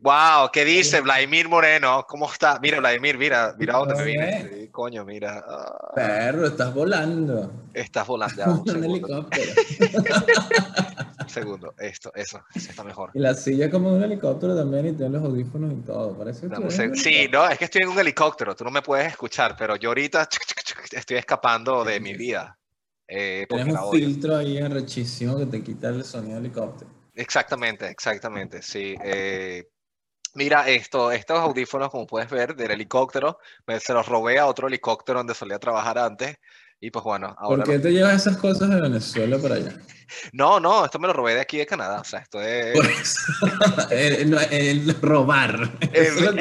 [0.00, 2.04] Wow, ¿qué dice Vladimir Moreno?
[2.08, 2.58] ¿Cómo está?
[2.60, 4.48] Mira, Vladimir, mira, mira dónde me vine.
[4.48, 5.44] Sí, coño, mira.
[5.46, 5.92] Ah.
[5.94, 7.52] Perro, estás volando.
[7.74, 8.36] Estás volando.
[8.36, 8.86] Ya, un Un segundo.
[9.08, 9.52] helicóptero.
[11.22, 11.74] Un segundo.
[11.78, 13.10] Esto, eso, eso está mejor.
[13.14, 16.16] Y la silla es como de un helicóptero también y tiene los audífonos y todo.
[16.16, 19.06] Parece que seg- Sí, no, es que estoy en un helicóptero, tú no me puedes
[19.08, 20.28] escuchar, pero yo ahorita
[20.92, 22.56] estoy escapando de mi vida.
[23.08, 26.90] eh, Tienes un filtro ahí arrechísimo que te quita el sonido del helicóptero.
[27.14, 28.94] Exactamente, exactamente, sí.
[29.04, 29.64] eh,
[30.34, 34.68] mira, esto, estos audífonos, como puedes ver, del helicóptero, me- se los robé a otro
[34.68, 36.36] helicóptero donde solía trabajar antes.
[36.80, 37.62] Y pues bueno, ahora...
[37.64, 39.72] ¿Por qué te llevas esas cosas de Venezuela para allá?
[40.34, 42.00] No, no, esto me lo robé de aquí de Canadá.
[42.00, 42.74] O sea, esto es...
[42.76, 43.22] Por eso.
[43.90, 45.78] el, el robar.
[45.78, 46.38] Decir.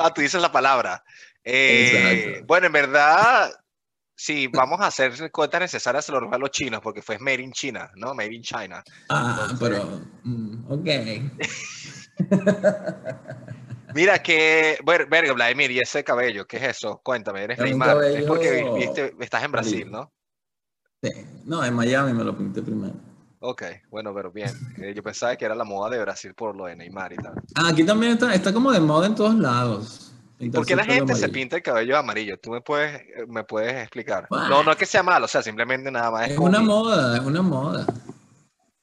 [0.00, 1.04] ah, tú dices la palabra.
[1.44, 3.52] Eh, bueno, en verdad,
[4.20, 7.40] si vamos a hacer cuentas necesarias, se lo robé a los chinos, porque fue Made
[7.40, 8.14] in China, ¿no?
[8.14, 8.84] Made in China.
[9.08, 10.02] Ah, pero.
[10.24, 10.86] mm, ok.
[13.94, 16.46] Mira que, verga, Vladimir, ¿y ese cabello?
[16.46, 17.00] ¿Qué es eso?
[17.02, 18.04] Cuéntame, eres Neymar.
[18.04, 19.90] Es porque viste, estás en Brasil.
[19.90, 20.12] ¿no?
[21.02, 21.10] Sí.
[21.46, 22.92] No, en Miami me lo pinté primero.
[23.38, 24.50] Ok, bueno, pero bien.
[24.94, 27.32] Yo pensaba que era la moda de Brasil por lo de Neymar y tal.
[27.54, 30.09] Ah, aquí también está, está como de moda en todos lados.
[30.48, 32.38] ¿Por qué la gente se pinta el cabello amarillo?
[32.38, 34.26] ¿Tú me puedes, eh, me puedes explicar?
[34.30, 36.30] No, no es que sea malo, o sea, simplemente nada más.
[36.30, 37.86] Es como una moda, es una moda.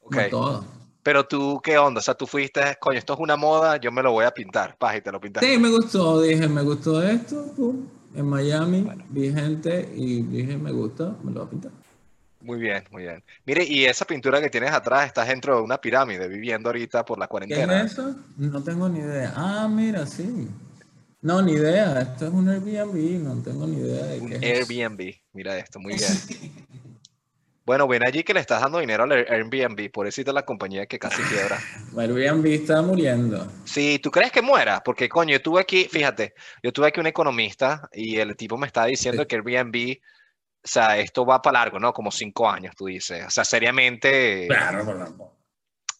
[0.01, 0.17] Ok.
[0.29, 0.65] todo.
[1.01, 1.99] Pero tú, ¿qué onda?
[1.99, 4.77] O sea, tú fuiste, coño, esto es una moda, yo me lo voy a pintar.
[4.77, 5.51] Paz, y te lo pintaste.
[5.51, 10.71] Sí, me gustó, dije, me gustó esto, pum, en Miami, vi gente y dije, me
[10.71, 11.71] gusta, me lo voy a pintar.
[12.41, 13.23] Muy bien, muy bien.
[13.45, 17.17] Mire, y esa pintura que tienes atrás, estás dentro de una pirámide, viviendo ahorita por
[17.17, 17.81] la ¿Qué cuarentena.
[17.81, 18.15] es eso?
[18.37, 19.33] No tengo ni idea.
[19.35, 20.47] Ah, mira, sí.
[21.21, 21.99] No, ni idea.
[22.01, 24.69] Esto es un Airbnb, no tengo ni idea de Un qué es.
[24.69, 25.13] Airbnb.
[25.33, 26.07] Mira esto, muy bien.
[27.65, 30.85] Bueno, ven allí que le estás dando dinero al Air- Airbnb, por eso la compañía
[30.85, 31.59] que casi quiebra.
[31.97, 33.45] Airbnb está muriendo.
[33.65, 34.81] Sí, ¿tú crees que muera?
[34.81, 38.67] Porque, coño, yo tuve aquí, fíjate, yo tuve aquí un economista y el tipo me
[38.67, 39.27] estaba diciendo Sí.
[39.27, 41.91] que Airbnb, o sea, esto va para largo, ¿no?
[41.91, 43.25] Como cinco años, tú dices.
[43.27, 44.47] O sea, seriamente.
[44.47, 45.13] Claro.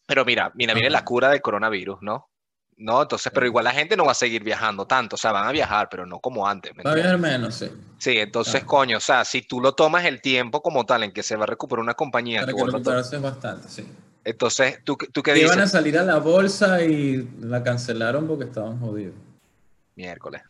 [0.05, 2.29] Pero mira, mira, mira la cura del coronavirus, ¿no?
[2.77, 5.47] No, entonces, pero igual la gente no va a seguir viajando tanto, o sea, van
[5.47, 7.71] a viajar, pero no como antes, ¿me Va a viajar menos, sí.
[7.97, 8.67] Sí, entonces, Claro.
[8.67, 11.45] coño, o sea, si tú lo tomas el tiempo como tal en que se va
[11.45, 13.87] a recuperar una compañía, Para tú que recuperarse es bastante, sí.
[14.23, 15.71] entonces, ¿tú, tú qué Que iban a dices?
[15.71, 19.15] salir a la bolsa y la cancelaron porque estaban jodidos.
[19.95, 20.43] Miércoles.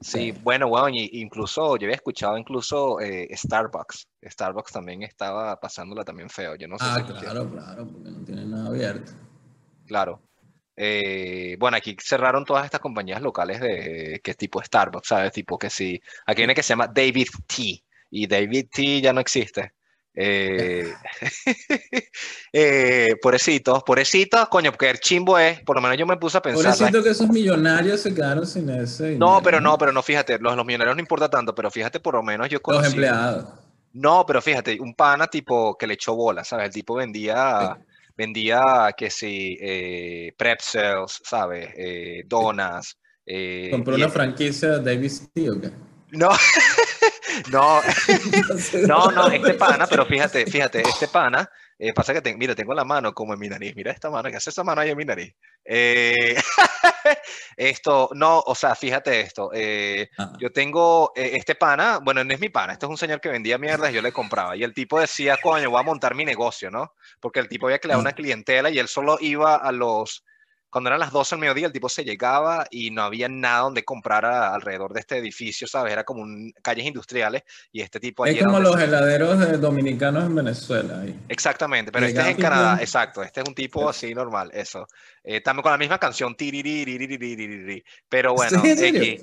[0.00, 0.40] Sí, Sí.
[0.44, 4.06] bueno, bueno, incluso yo había escuchado incluso eh, Starbucks.
[4.24, 6.54] Starbucks también estaba pasándola también feo.
[6.54, 9.10] Yo no sé Ah, si claro, claro, porque no tienen nada abierto.
[9.86, 10.20] Claro.
[10.80, 15.32] Eh, bueno, aquí cerraron todas estas compañías locales de que es tipo Starbucks, ¿sabes?
[15.32, 16.00] Tipo que sí.
[16.24, 17.82] Aquí viene que se llama David T.
[18.10, 19.72] Y David T ya no existe.
[20.14, 20.92] Eh,
[22.52, 26.42] eh, pobrecitos, pobrecitos, coño, porque el chimbo es, por lo menos yo me puse a
[26.42, 26.72] pensar.
[26.76, 29.16] Pobrecito que esos millonarios se quedaron sin ese.
[29.16, 31.98] No, dinero, pero no, pero no, fíjate, los, los millonarios no importa tanto, pero fíjate,
[31.98, 32.86] por lo menos yo Los conocí.
[32.86, 33.46] empleados.
[33.94, 36.66] No, pero fíjate, un pana tipo que le echó bola, ¿sabes?
[36.66, 37.76] El tipo vendía,
[38.18, 41.70] vendía que sí, eh, pretzels, ¿sabes?
[41.76, 42.98] Eh, donas.
[43.24, 45.70] eh, Compró una franquicia de Davis T, ¿o qué?
[46.10, 46.30] No,
[47.52, 47.80] no,
[48.88, 52.74] no, no, este pana, pero fíjate, fíjate, este pana, eh, pasa que, te- mira, tengo
[52.74, 54.96] la mano como en mi nariz, mira esta mano, que hace esa mano ahí en
[54.96, 55.32] mi nariz?
[55.64, 56.34] Eh,
[57.56, 62.32] esto, no, o sea, fíjate esto, eh, Ah, yo tengo eh, este pana, bueno, no
[62.32, 64.56] es mi pana, este es un señor que vendía mierdas y yo le compraba.
[64.56, 66.94] Y el tipo decía, coño, voy a montar mi negocio, ¿no?
[67.20, 68.02] Porque el tipo había creado Ah.
[68.02, 70.24] una clientela y él solo iba a los
[70.70, 73.84] cuando eran las 12 del mediodía, el tipo se llegaba y no había nada donde
[73.84, 75.92] comprar a, alrededor de este edificio, ¿sabes?
[75.92, 77.42] Era como un, calles industriales
[77.72, 78.26] y este tipo...
[78.26, 78.84] Es como los se...
[78.84, 81.00] heladeros dominicanos en Venezuela.
[81.00, 81.18] Ahí.
[81.28, 82.82] Exactamente, pero este es en Canadá, bien.
[82.82, 83.22] exacto.
[83.22, 84.86] Este es un tipo así normal, eso.
[85.24, 86.34] Eh, también con la misma canción,
[88.08, 88.62] pero bueno.
[88.62, 88.68] ¿Sí.
[88.70, 89.22] Eh,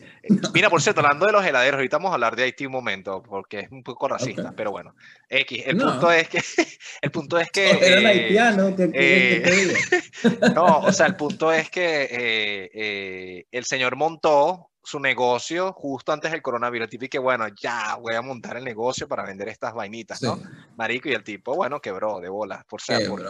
[0.53, 3.23] mira, por cierto, hablando de los heladeros, ahorita vamos a hablar de Haití un momento,
[3.23, 4.53] porque es un poco racista, okay.
[4.55, 4.95] pero bueno.
[5.29, 5.91] X, el no.
[5.91, 6.41] punto es que...
[7.01, 7.71] el punto es que...
[7.71, 13.45] Eh, haitiano, que, eh, que, que no, o sea, el punto es que eh, eh,
[13.51, 16.85] el señor montó su negocio justo antes del coronavirus.
[16.85, 20.19] El tipo y que, bueno, ya voy a montar el negocio para vender estas vainitas,
[20.19, 20.39] Sí, ¿no?
[20.77, 23.23] Marico, y el tipo, bueno, quebró de bolas, por ser, por-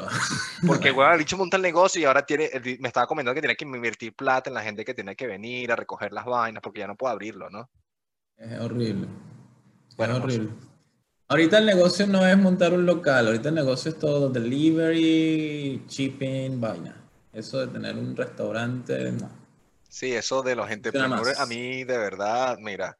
[0.65, 3.41] porque, bueno, el dicho monta el negocio y ahora tiene, di- me estaba comentando que
[3.41, 6.61] tiene que invertir plata en la gente que tiene que venir a recoger las vainas,
[6.61, 7.69] porque ya no puede abrirlo, ¿no?
[8.37, 9.07] Es horrible.
[9.97, 10.39] Bueno, es no sé.
[10.39, 10.55] horrible.
[11.27, 16.59] Ahorita el negocio no es montar un local, ahorita el negocio es todo delivery, shipping,
[16.61, 17.04] vaina.
[17.35, 19.29] Eso de tener un restaurante, no.
[19.89, 22.97] Sí, eso de los entrepreneurs, a mí de verdad, mira,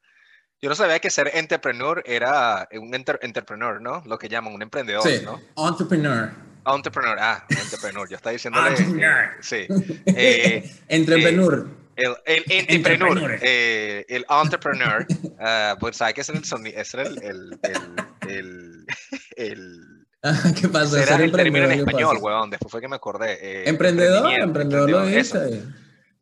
[0.62, 4.02] yo no sabía que ser entrepreneur era un enter- entrepreneur, ¿no?
[4.06, 5.42] Lo que llaman un emprendedor, Sí, ¿no?
[5.70, 6.32] entrepreneur.
[6.66, 8.10] Entrepreneur, ah, entrepreneur.
[8.10, 8.36] Yo estaba.
[8.36, 9.24] Entrepreneur.
[9.24, 9.68] eh, sí.
[10.08, 11.68] Eh, Entrepreneur.
[11.96, 15.06] el, el entrepreneur, eh, el entrepreneur,
[15.40, 17.96] ah, pues sabes que es el sonido, era el, el, el,
[18.28, 18.86] el,
[19.38, 19.95] el-
[20.60, 20.98] ¿Qué pasa?
[21.00, 22.50] ese era Ser el término en emprendedor, ¿qué español.
[22.50, 23.34] Después fue que me acordé.
[23.42, 25.64] eh, Emprendedor, emprendedor lo dice.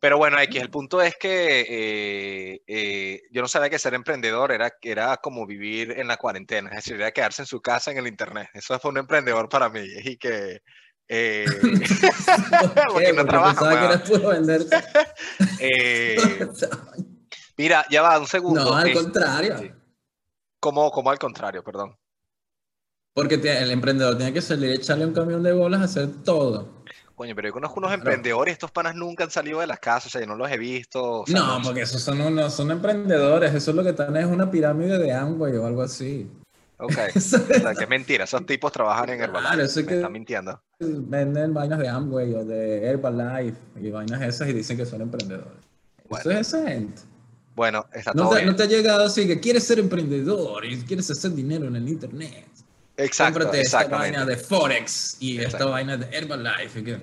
[0.00, 4.52] Pero bueno, X, el punto es que eh, eh, yo no sabía que ser emprendedor
[4.52, 7.96] era, era como vivir en la cuarentena, es decir, era quedarse en su casa en
[7.96, 8.48] el internet.
[8.52, 9.80] Eso fue un emprendedor para mí.
[10.04, 10.60] Y que.
[11.08, 11.46] eh,
[12.60, 13.92] ¿Por Porque no trabaja, pensaba que weón.
[13.92, 14.84] era puro venderse.
[15.60, 16.16] eh,
[17.56, 18.62] mira, ya va, un segundo.
[18.62, 19.56] No, al eh, contrario.
[20.60, 21.96] como, como al contrario, perdón.
[23.14, 26.82] Porque el emprendedor tiene que salir y echarle un camión de bolas a hacer todo.
[27.14, 30.10] Coño, pero yo conozco unos emprendedores, estos panas nunca han salido de las casas, o
[30.10, 31.20] sea, yo no los he visto.
[31.20, 33.54] o sea, No, porque esos son unos, son emprendedores.
[33.54, 36.28] Eso es lo que están es una pirámide de Amway o algo así.
[36.78, 39.96] Ok, o sea, que mentira, esos tipos trabajan en Herbalife, Claro, eso es me que-
[39.98, 40.60] están mintiendo.
[40.80, 45.52] Venden vainas de Amway o de Herbalife y vainas esas y dicen que son emprendedores.
[46.18, 47.00] Eso es esa gente.
[47.54, 48.48] Bueno, está No todo te, bien.
[48.48, 51.88] no te ha llegado así que quieres ser emprendedor y quieres hacer dinero en el
[51.88, 52.48] internet.
[52.96, 56.80] Exacto, Cómprate esta vaina de Forex y esta vaina de Herbalife.
[56.80, 57.00] y que-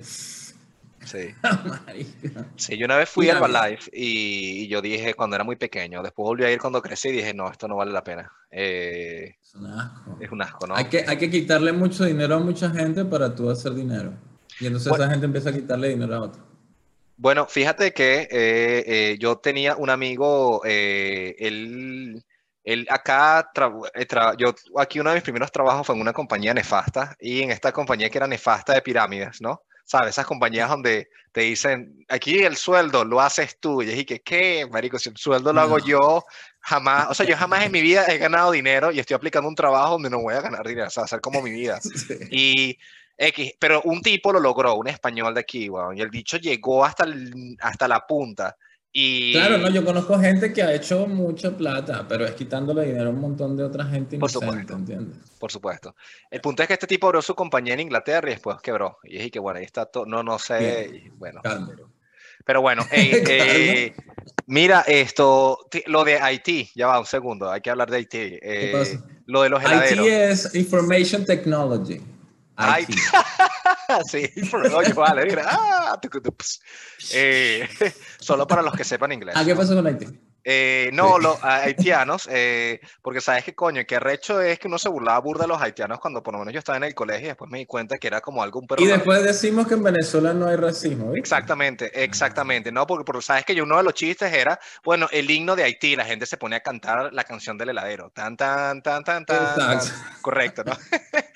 [1.04, 1.34] Sí.
[1.86, 2.46] Marica.
[2.56, 6.00] Sí, yo una vez fui a Herbalife y, y yo dije cuando era muy pequeño,
[6.02, 8.30] después volví a ir cuando crecí y dije, no, esto no vale la pena.
[8.50, 10.18] Eh, Es un asco.
[10.20, 10.76] es un asco, ¿no?
[10.76, 14.12] Hay, que, hay que quitarle mucho dinero a mucha gente para tú hacer dinero.
[14.60, 15.04] Y entonces Bueno.
[15.04, 16.42] esa gente empieza a quitarle dinero a otra.
[17.16, 18.28] Bueno, fíjate que eh,
[18.86, 22.22] eh, yo tenía un amigo, él,
[22.64, 23.50] él acá,
[23.94, 24.06] eh,
[24.38, 27.72] yo aquí uno de mis primeros trabajos fue en una compañía nefasta y en esta
[27.72, 29.62] compañía que era nefasta de pirámides, ¿no?
[29.84, 30.10] ¿Sabes?
[30.10, 33.82] Esas compañías donde te dicen, aquí el sueldo lo haces tú.
[33.82, 34.98] Y es y que, ¿qué, marico?
[34.98, 35.84] Si el sueldo lo hago No.
[35.84, 36.24] yo,
[36.60, 39.56] jamás, o sea, yo jamás en mi vida he ganado dinero y estoy aplicando un
[39.56, 41.80] trabajo donde no voy a ganar dinero, o sea, hacer como mi vida.
[42.30, 42.78] Y
[43.18, 46.84] X, pero un tipo lo logró, un español de aquí, weón, y el dicho llegó
[46.84, 48.56] hasta, el- hasta la punta.
[48.92, 53.08] Y Claro, no, yo conozco gente que ha hecho mucha plata, pero es quitándole dinero
[53.08, 54.74] a un montón de otra gente Por supuesto.
[54.74, 55.16] ¿entiendes?
[55.38, 55.96] por supuesto.
[56.30, 58.98] El punto es que este tipo abrió su compañía en Inglaterra y después quebró.
[59.04, 61.40] Y es que bueno, ahí está todo, no, no sé, y bueno.
[61.42, 61.74] Calma.
[62.44, 63.94] Pero bueno, eh,
[64.46, 68.38] mira esto, lo de Haití, ya va un segundo, hay que hablar de Haití.
[68.42, 69.04] eh, pasa?
[69.26, 70.06] lo de los IT heladeros.
[70.06, 72.00] es Information Technology.
[72.62, 72.86] Ay,
[74.10, 74.30] sí,
[74.74, 76.00] oye, vale, mira, ah.
[77.12, 77.68] Eh,
[78.20, 79.34] solo para los que sepan inglés.
[79.36, 80.08] Ah, ¿qué pasó con IT?
[80.44, 81.22] Eh, no, Sí.
[81.22, 85.42] los haitianos, eh, porque sabes que coño, que arrecho es que uno se burlaba burda
[85.42, 87.58] de los haitianos cuando por lo menos yo estaba en el colegio y después me
[87.58, 88.82] di cuenta que era como algo un perro.
[88.82, 91.06] Y después decimos que en Venezuela no hay racismo.
[91.06, 91.20] ¿viste?
[91.20, 95.30] Exactamente, exactamente, no, porque, porque sabes que yo uno de los chistes era, bueno, el
[95.30, 98.82] himno de Haití, la gente se ponía a cantar la canción del heladero, tan, tan,
[98.82, 99.72] tan, tan, tan, tan.
[99.74, 100.18] Exacto.
[100.22, 100.72] correcto, ¿no?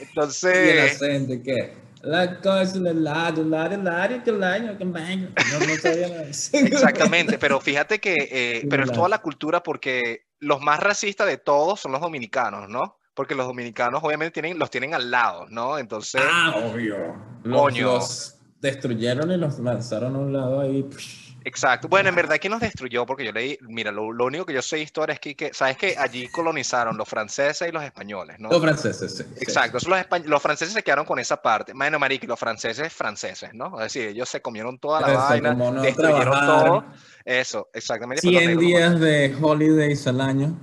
[0.00, 1.74] Entonces, acento, ¿qué?
[2.02, 5.28] La cosa, la lado, la de la de la año, que baño.
[5.52, 6.22] No, no sabía nada
[6.52, 11.38] exactamente, pero fíjate que, eh, pero es toda la cultura porque los más racistas de
[11.38, 12.98] todos son los dominicanos, ¿no?
[13.14, 15.78] Porque los dominicanos obviamente tienen, los tienen al lado, ¿no?
[15.78, 16.22] Entonces...
[16.24, 16.96] Ah, obvio.
[17.42, 17.94] Los, Coño.
[17.94, 20.84] los destruyeron y los lanzaron a un lado ahí.
[20.88, 21.25] psh.
[21.46, 21.86] Exacto.
[21.86, 23.06] Bueno, en verdad, ¿quién nos destruyó?
[23.06, 25.54] Porque yo leí, mira, lo, lo único que yo sé de historia es que, que,
[25.54, 28.48] sabes que allí colonizaron los franceses y los españoles, ¿no?
[28.50, 29.22] Los franceses, sí.
[29.22, 29.34] sí.
[29.40, 31.72] Exacto, eso los, los franceses se quedaron con esa parte.
[31.72, 33.78] Bueno, marico, y los franceses, franceses, ¿no?
[33.80, 36.64] Es decir, ellos se comieron toda la Eso, vaina, no destruyeron trabajar.
[36.64, 36.84] todo.
[37.24, 38.22] Eso, exactamente.
[38.22, 40.58] pues los 100 negros no- días de holidays al año.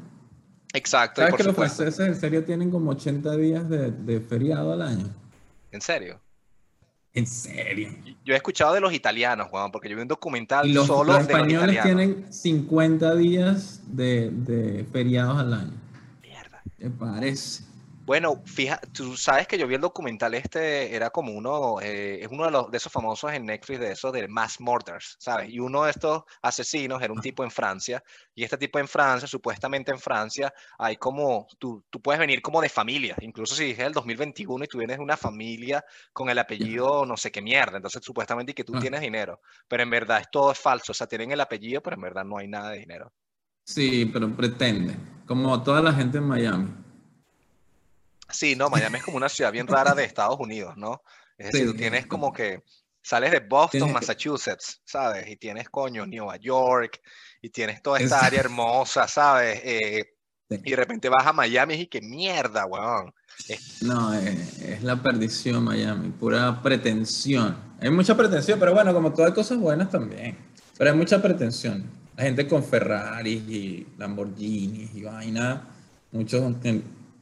[0.73, 4.19] Exacto, y ¿Sabes por que los franceses en serio tienen como 80 días de, de
[4.19, 5.05] feriado al año?
[5.71, 6.19] En serio.
[7.13, 7.89] En serio.
[8.25, 11.13] Yo he escuchado de los italianos, Juan, porque yo vi un documental Y los, solo
[11.13, 15.73] los de los españoles tienen 50 días de, de feriados al año.
[16.21, 16.63] Mierda.
[16.77, 17.63] ¿Te parece?
[18.05, 22.27] Bueno, fíjate, tú sabes que yo vi el documental este, era como uno, eh, es
[22.29, 25.49] uno de, los, de esos famosos en Netflix, de esos de mass murders, ¿sabes?
[25.49, 28.03] Y uno de estos asesinos era un tipo en Francia,
[28.35, 32.61] y este tipo en Francia, supuestamente en Francia, hay como, tú, tú puedes venir como
[32.61, 35.81] de familia, incluso si dije el 2021 y tú vienes de una familia
[36.11, 38.79] con el apellido no sé qué mierda, entonces supuestamente y que tú Ah.
[38.81, 41.95] tienes dinero, pero en verdad es todo es falso, o sea, tienen el apellido, pero
[41.95, 43.13] en verdad no hay nada de dinero.
[43.63, 44.93] Sí, pero pretende.
[45.25, 46.82] Como toda la gente en Miami.
[48.33, 51.01] Sí, no, Miami es como una ciudad bien rara de Estados Unidos, ¿no?
[51.37, 52.63] Es decir, sí, tienes como que
[53.01, 55.27] sales de Boston, Massachusetts, ¿sabes?
[55.29, 56.99] Y tienes, coño, Nueva York,
[57.41, 58.25] y tienes toda esta Exacto.
[58.27, 59.61] área hermosa, ¿sabes?
[59.63, 60.09] Eh,
[60.49, 60.59] Sí.
[60.65, 63.13] y de repente vas a Miami y que mierda, weón.
[63.81, 67.57] No, es, es la perdición Miami, pura pretensión.
[67.79, 70.37] Hay mucha pretensión, pero bueno, como todas cosas buenas también.
[70.77, 71.89] Pero hay mucha pretensión.
[72.15, 75.67] La gente con Ferraris y Lamborghinis y vaina,
[76.11, 76.41] muchos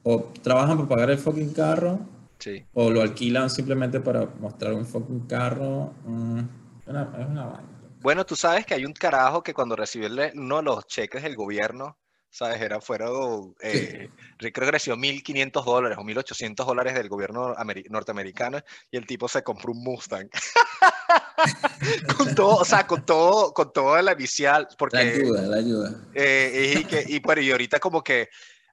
[0.04, 2.00] o trabajan para pagar el fucking carro
[2.40, 2.66] Sí.
[2.74, 5.94] O lo alquilan simplemente para mostrar un fucking carro.
[6.06, 6.40] mm,
[6.88, 7.70] una- es una vaina.
[8.00, 11.36] Bueno, tú sabes que hay un carajo que cuando recibió uno de los cheques del
[11.36, 12.00] gobierno,
[12.32, 12.60] ¿sabes?
[12.60, 18.58] Era, fueron, eh, creo que recibió 1.500 dólares o 1.800 dólares del gobierno ameri- norteamericano
[18.90, 20.28] y el tipo se compró un Mustang.
[22.18, 24.98] con todo, o sea, con todo, con todo la inicial, La porque...
[24.98, 25.96] ayuda, la ayuda.
[26.14, 28.30] Eh, y, que, y, pero, y ahorita como que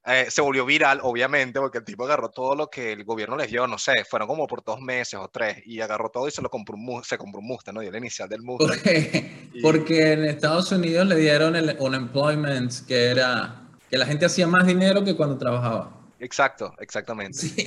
[0.08, 3.50] eh, se volvió viral, obviamente, porque el tipo agarró todo lo que el gobierno les
[3.50, 6.42] dio, no sé, fueron como por dos meses o tres, y agarró todo y se
[6.42, 7.80] lo compró un, se compró un Mustang, ¿no?
[7.80, 8.68] Dio la inicial del Mustang.
[8.68, 14.26] Porque, Y- porque en Estados Unidos le dieron el unemployment, que era que la gente
[14.26, 15.90] hacía más dinero que cuando trabajaba.
[16.20, 17.38] Exacto, exactamente.
[17.38, 17.64] Sí.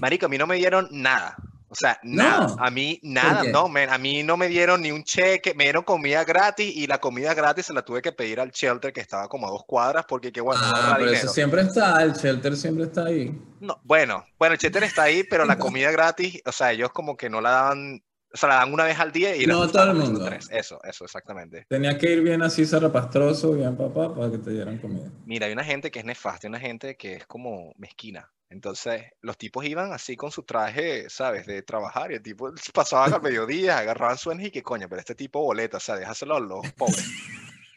[0.00, 1.36] Marico, a mí no me dieron nada.
[1.72, 2.22] O sea, No.
[2.22, 2.56] nada.
[2.58, 3.50] A mí nada, qué?
[3.50, 6.86] no, man, a mí no me dieron ni un cheque, me dieron comida gratis y
[6.86, 9.64] la comida gratis se la tuve que pedir al shelter que estaba como a dos
[9.66, 11.24] cuadras porque que bueno, no Ah, pero dinero.
[11.24, 13.34] eso siempre está, el shelter siempre está ahí.
[13.60, 17.16] No, bueno, bueno, el shelter está ahí, pero la comida gratis, o sea, ellos como
[17.16, 18.02] que no la daban,
[18.34, 20.24] o sea, la dan una vez al día y No, todo el mundo.
[20.26, 20.48] tres.
[20.50, 21.64] Eso, eso, exactamente.
[21.70, 25.10] Tenías que ir bien así, zarrapastroso, bien papá, para que te dieran comida.
[25.24, 28.30] Mira, hay una gente que es nefasta, hay una gente que es como mezquina.
[28.52, 31.46] Entonces, los tipos iban así con su traje, ¿sabes?
[31.46, 35.00] De trabajar y el tipo pasaban al mediodía, agarraban su energía y que coño, pero
[35.00, 37.10] este tipo boleta, o sea, déjaselo a los pobres.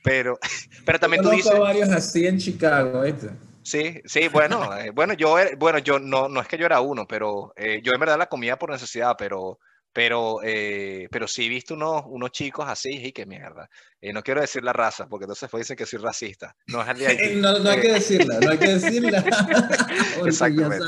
[0.04, 0.38] Pero,
[0.86, 3.30] pero también tú Conozco dices, varios así en Chicago, ¿viste?
[3.64, 7.08] sí, sí, bueno, eh, bueno, yo, bueno, yo no, no es que yo era uno,
[7.08, 9.60] pero eh, yo en verdad la comía por necesidad, pero,
[9.96, 13.70] pero, eh, pero sí he visto unos, unos chicos así y qué mierda.
[14.02, 16.54] Eh, no quiero decir la raza, porque entonces después dicen que soy racista.
[16.68, 17.36] No es de.
[17.38, 19.24] No, no hay Eh, que decirla, no hay que decirla.
[20.26, 20.86] Exactamente.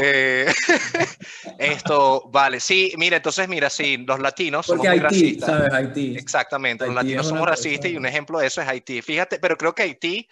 [0.00, 0.46] Eh,
[1.58, 5.48] esto, vale, sí, mira, entonces, mira, sí, los latinos somos Porque muy Haití, racistas.
[5.48, 5.72] ¿sabes?
[5.72, 6.16] Haití.
[6.16, 9.02] Exactamente, los Haití latinos es una somos racistas y un ejemplo de eso es Haití.
[9.02, 10.28] Fíjate, pero creo que Haití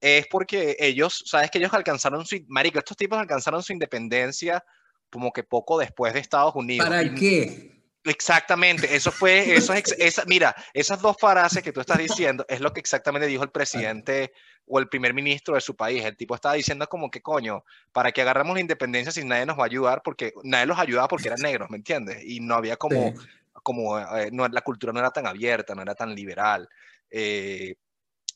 [0.00, 4.64] es porque ellos, sabes que ellos alcanzaron su, marico, estos tipos alcanzaron su independencia
[5.10, 6.88] como que poco después de Estados Unidos.
[6.88, 7.78] ¿Para qué?
[8.04, 12.60] Exactamente, eso fue, eso es, esa, mira, esas dos frases que tú estás diciendo es
[12.60, 14.32] lo que exactamente dijo el presidente
[14.66, 16.04] o el primer ministro de su país.
[16.04, 19.58] El tipo estaba diciendo como que coño, para que agarremos la independencia si nadie nos
[19.58, 22.22] va a ayudar, porque nadie los ayudaba porque eran negros, ¿me entiendes?
[22.24, 23.26] Y no había como, Sí.
[23.62, 26.68] como eh, no, la cultura no era tan abierta, no era tan liberal.
[27.10, 27.74] Eh,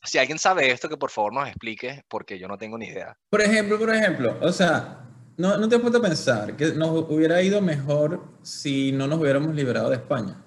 [0.03, 3.17] si alguien sabe esto, que por favor nos explique, porque yo no tengo ni idea.
[3.29, 7.61] Por ejemplo, por ejemplo, o sea, no, no te puedo pensar que nos hubiera ido
[7.61, 10.39] mejor si no nos hubiéramos liberado de España.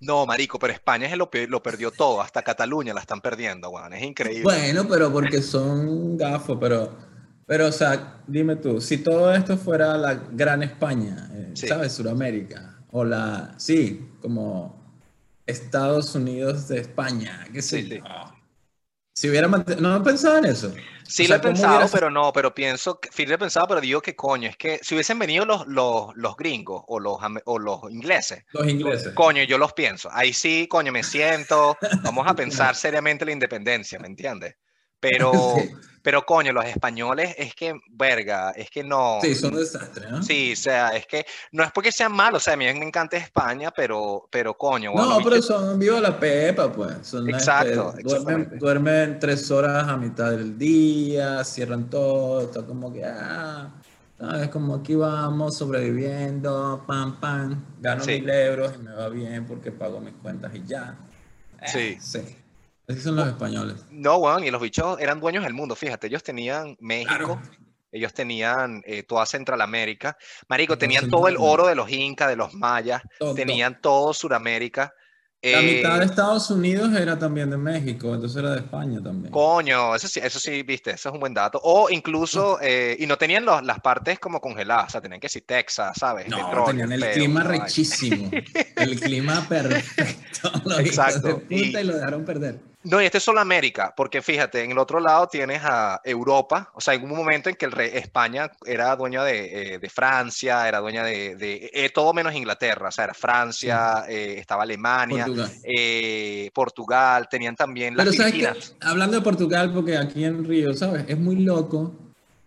[0.00, 3.92] No, marico, pero España es lo, lo perdió todo, hasta Cataluña la están perdiendo, weón,
[3.94, 4.42] es increíble.
[4.44, 6.96] Bueno, pero porque son gafos, pero,
[7.46, 11.66] pero, o sea, dime tú, si todo esto fuera la gran España, eh, Sí.
[11.66, 11.92] ¿sabes?
[11.94, 14.78] Suramérica, o la, sí, como
[15.46, 18.00] Estados Unidos de España, qué sé Sí, sí.
[19.18, 20.72] Si hubiera no he pensado en eso.
[21.08, 23.80] Sí O lo he ¿cómo pensado, pero no, pero pienso, sí lo he pensado, pero
[23.80, 27.58] digo que coño, es que si hubiesen venido los, los, los gringos o los, o
[27.58, 29.12] los ingleses, Los ingleses.
[29.14, 30.08] coño, yo los pienso.
[30.12, 34.54] Ahí sí, coño, me siento, vamos a pensar seriamente la independencia, ¿me entiendes?
[35.00, 35.70] Pero, Sí.
[36.08, 39.18] Pero coño, los españoles es que, verga, es que no.
[39.20, 40.22] Sí, son desastres, ¿no?
[40.22, 42.70] Sí, o sea, es que no es porque sean malos, o sea, a mí me
[42.86, 45.30] encanta España, pero, pero coño, bueno, No, ¿viste?
[45.32, 46.94] pero son viva la pepa, pues.
[47.02, 52.90] Son, Exacto, este, duermen, duermen tres horas a mitad del día, cierran todo, está como
[52.90, 53.68] que, ah,
[54.18, 58.12] sabes, como aquí vamos sobreviviendo, pam, pam, gano Sí.
[58.12, 60.96] mil euros y me va bien porque pago mis cuentas y ya.
[61.60, 61.98] Eh, Sí.
[62.00, 62.36] Sí.
[62.88, 63.84] Así son los españoles.
[63.90, 67.42] No, weón, y los bichos eran dueños del mundo, fíjate, ellos tenían México, Claro.
[67.92, 70.16] ellos tenían eh, toda Centralamérica,
[70.48, 73.34] marico, Toda tenían todo el oro de los incas, de los mayas, Todo.
[73.34, 74.94] tenían todo Suramérica.
[75.40, 79.30] La eh, mitad de Estados Unidos era también de México, entonces era de España también.
[79.32, 81.60] Coño, eso sí, eso sí, viste, eso es un buen dato.
[81.62, 85.28] O incluso, eh, y no tenían los- las partes como congeladas, o sea, tenían que
[85.28, 86.26] si Texas, ¿sabes?
[86.26, 87.64] No, Petróleo, tenían el clima vaina.
[87.66, 88.30] rechísimo.
[88.76, 90.50] El clima perfecto.
[90.64, 92.58] Hijos Exacto, de punta y- y lo dejaron perder.
[92.90, 96.70] No, y este es solo América, porque fíjate, en el otro lado tienes a Europa,
[96.74, 99.90] o sea, en un momento en que el rey, España era dueña de, eh, de
[99.90, 104.62] Francia, era dueña de, de- eh, todo menos Inglaterra, o sea, era Francia, eh, estaba
[104.62, 105.50] Alemania, Portugal.
[106.54, 108.48] Portugal, tenían también las Pero sabes que,
[108.80, 111.04] hablando de Portugal, porque aquí en Río, ¿sabes?
[111.08, 111.94] Es muy loco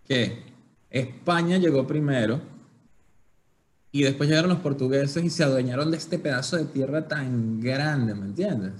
[0.08, 0.42] que
[0.90, 2.40] España llegó primero
[3.92, 8.14] y después llegaron los portugueses y se adueñaron de este pedazo de tierra tan grande,
[8.14, 8.72] ¿me entiendes?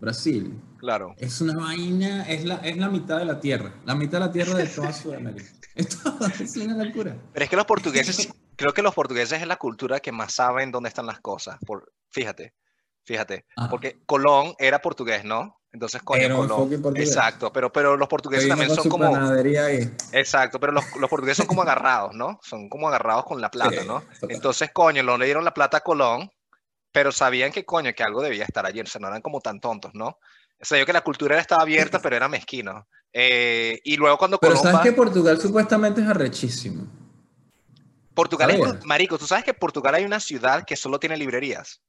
[0.00, 0.60] Brasil.
[0.78, 1.14] Claro.
[1.18, 4.32] Es una vaina, es la, es la mitad de la tierra, la mitad de la
[4.32, 5.50] tierra de toda Sudamérica.
[5.74, 7.16] Esto es una locura.
[7.32, 10.70] Pero es que los portugueses, creo que los portugueses es la cultura que más saben
[10.72, 11.58] dónde están las cosas.
[11.64, 12.54] Por, fíjate,
[13.04, 15.60] fíjate, porque Colón era portugués, ¿no?
[15.72, 16.96] Entonces, coño, un Colón.
[16.96, 19.14] Exacto, pero, pero los portugueses también son como...
[19.14, 19.90] ahí.
[20.12, 22.40] Exacto, pero los, los portugueses son como agarrados, ¿no?
[22.42, 24.00] Son como agarrados con la plata, Sí, ¿no?
[24.00, 24.30] total.
[24.30, 26.30] Entonces, coño, no le dieron la plata a Colón,
[26.92, 29.60] pero sabían que, coño, que algo debía estar allí, o sea, no eran como tan
[29.60, 30.18] tontos, ¿no?
[30.60, 32.86] O sea, yo que la cultura estaba abierta, pero era mezquino.
[33.12, 36.86] Eh, y luego cuando Pero Colón sabes que Portugal supuestamente es arrechísimo.
[38.14, 41.80] Portugal es, marico, tú sabes que Portugal hay una ciudad que solo tiene librerías.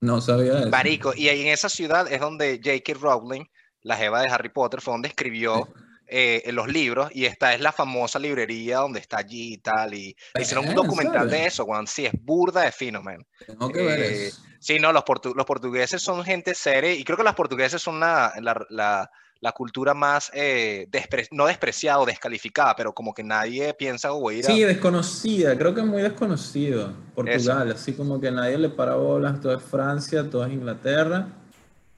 [0.00, 0.70] No sabía eso.
[0.70, 2.94] Marico, y ahí en esa ciudad es donde J.K.
[3.00, 3.44] Rowling,
[3.82, 5.68] la jeva de Harry Potter, fue donde escribió
[6.10, 9.94] eh, en los libros y esta es la famosa librería donde está allí y tal.
[9.94, 11.42] Y hicieron un ¿en documental serio?
[11.42, 11.86] de eso, Juan.
[11.86, 13.24] Sí, es burda de fino, man.
[13.46, 14.40] Tengo que ver Eh, eso.
[14.58, 18.00] Sí, no, los, portu- los portugueses son gente seria y creo que los portugueses son
[18.00, 19.10] la, la, la-
[19.42, 24.30] la cultura más, eh, despre- no despreciada o descalificada, pero como que nadie piensa o
[24.30, 24.48] ir a...
[24.52, 26.92] Sí, desconocida, creo que es muy desconocido.
[27.14, 31.28] Portugal, así como que nadie le para bolas, todo es Francia, todo es Inglaterra,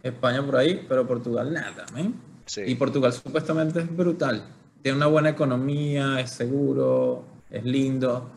[0.04, 2.10] España por ahí, pero Portugal nada, ¿eh?
[2.46, 2.62] Sí.
[2.66, 4.44] Y Portugal supuestamente es brutal.
[4.82, 8.30] Tiene una buena economía, es seguro, es lindo.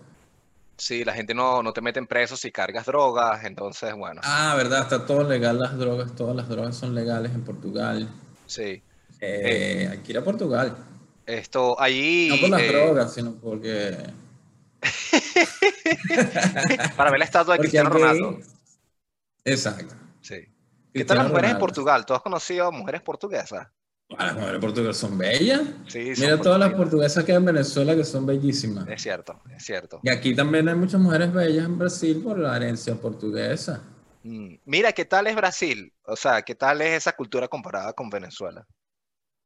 [0.77, 4.81] Sí, la gente no, no te meten preso si cargas drogas, entonces, bueno, Ah, verdad,
[4.81, 8.09] está todo legal las drogas, todas las drogas son legales en Portugal.
[8.45, 8.81] sí.
[9.21, 10.75] Eh, hay que ir a Portugal.
[11.25, 12.27] Esto, allí...
[12.29, 13.97] No por las eh, drogas, sino porque...
[16.97, 18.39] Para ver la estatua de porque Cristiano Ronaldo.
[19.45, 19.95] Exacto.
[20.21, 20.45] Sí.
[20.93, 21.57] ¿Qué tal las mujeres en.
[21.57, 22.05] Portugal?
[22.05, 23.67] ¿Tú has conocido mujeres portuguesas?
[24.17, 25.61] Ah, las mujeres portuguesas son bellas.
[25.87, 27.23] Sí, son Mira todas las portuguesas.
[27.23, 28.87] que hay en Venezuela que son bellísimas.
[28.87, 29.99] Es cierto, es cierto.
[30.03, 33.81] Y aquí también hay muchas mujeres bellas en Brasil por la herencia portuguesa.
[34.23, 35.91] Mm, Mira, ¿qué tal es Brasil?
[36.03, 38.65] O sea, ¿qué tal es esa cultura comparada con Venezuela?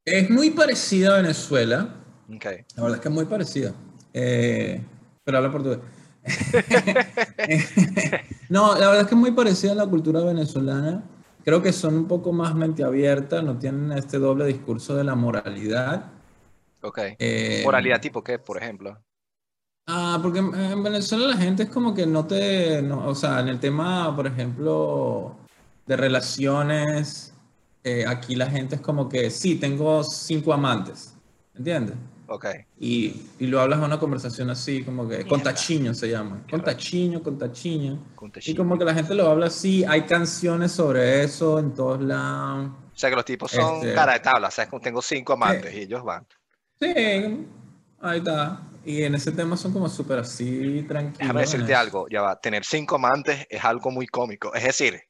[0.04, 1.94] Es muy parecida a Venezuela.
[2.34, 2.44] Ok.
[2.76, 3.74] La verdad es que es muy parecida.
[4.12, 4.82] Eh,
[5.24, 5.78] pero habla portugués.
[8.48, 11.02] no, la verdad es que es muy parecida a la cultura venezolana.
[11.44, 15.14] Creo que son un poco más mente abierta, no tienen este doble discurso de la
[15.14, 16.12] moralidad.
[16.82, 16.98] Ok.
[17.18, 18.98] Eh, Moralidad tipo qué, por ejemplo.
[19.86, 23.40] Ah, porque en en Venezuela la gente es como que no te, no, o sea,
[23.40, 25.36] en el tema, por ejemplo,
[25.86, 27.34] de relaciones,
[27.82, 31.16] eh, aquí la gente es como que, sí, tengo cinco amantes,
[31.54, 31.96] ¿entiendes?
[32.32, 32.46] Ok.
[32.78, 36.62] Y, y lo hablas en una conversación así, como que, con tachiño se llama, con
[36.62, 38.12] tachiño, con tachiño.
[38.14, 42.00] Con Y como que la gente lo habla así, hay canciones sobre eso en todos
[42.00, 42.70] lados.
[42.94, 44.46] O sea, que los tipos son Este- cara de tabla.
[44.46, 46.24] O sea, tengo cinco amantes y ellos van.
[46.80, 46.94] Sí,
[48.00, 48.62] ahí está.
[48.84, 51.18] Y en ese tema son como súper así, tranquilos.
[51.18, 52.40] Déjame decirte algo, ya va.
[52.40, 54.54] Tener cinco amantes es algo muy cómico.
[54.54, 55.00] Es decir,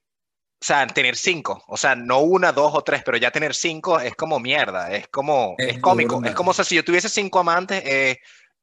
[0.62, 3.98] o sea, tener cinco, o sea, no una, dos o tres, pero ya tener cinco
[3.98, 6.22] es como mierda, es como, Es es, cómico.
[6.22, 8.18] Es como, o sea, si yo tuviese cinco amantes, eh,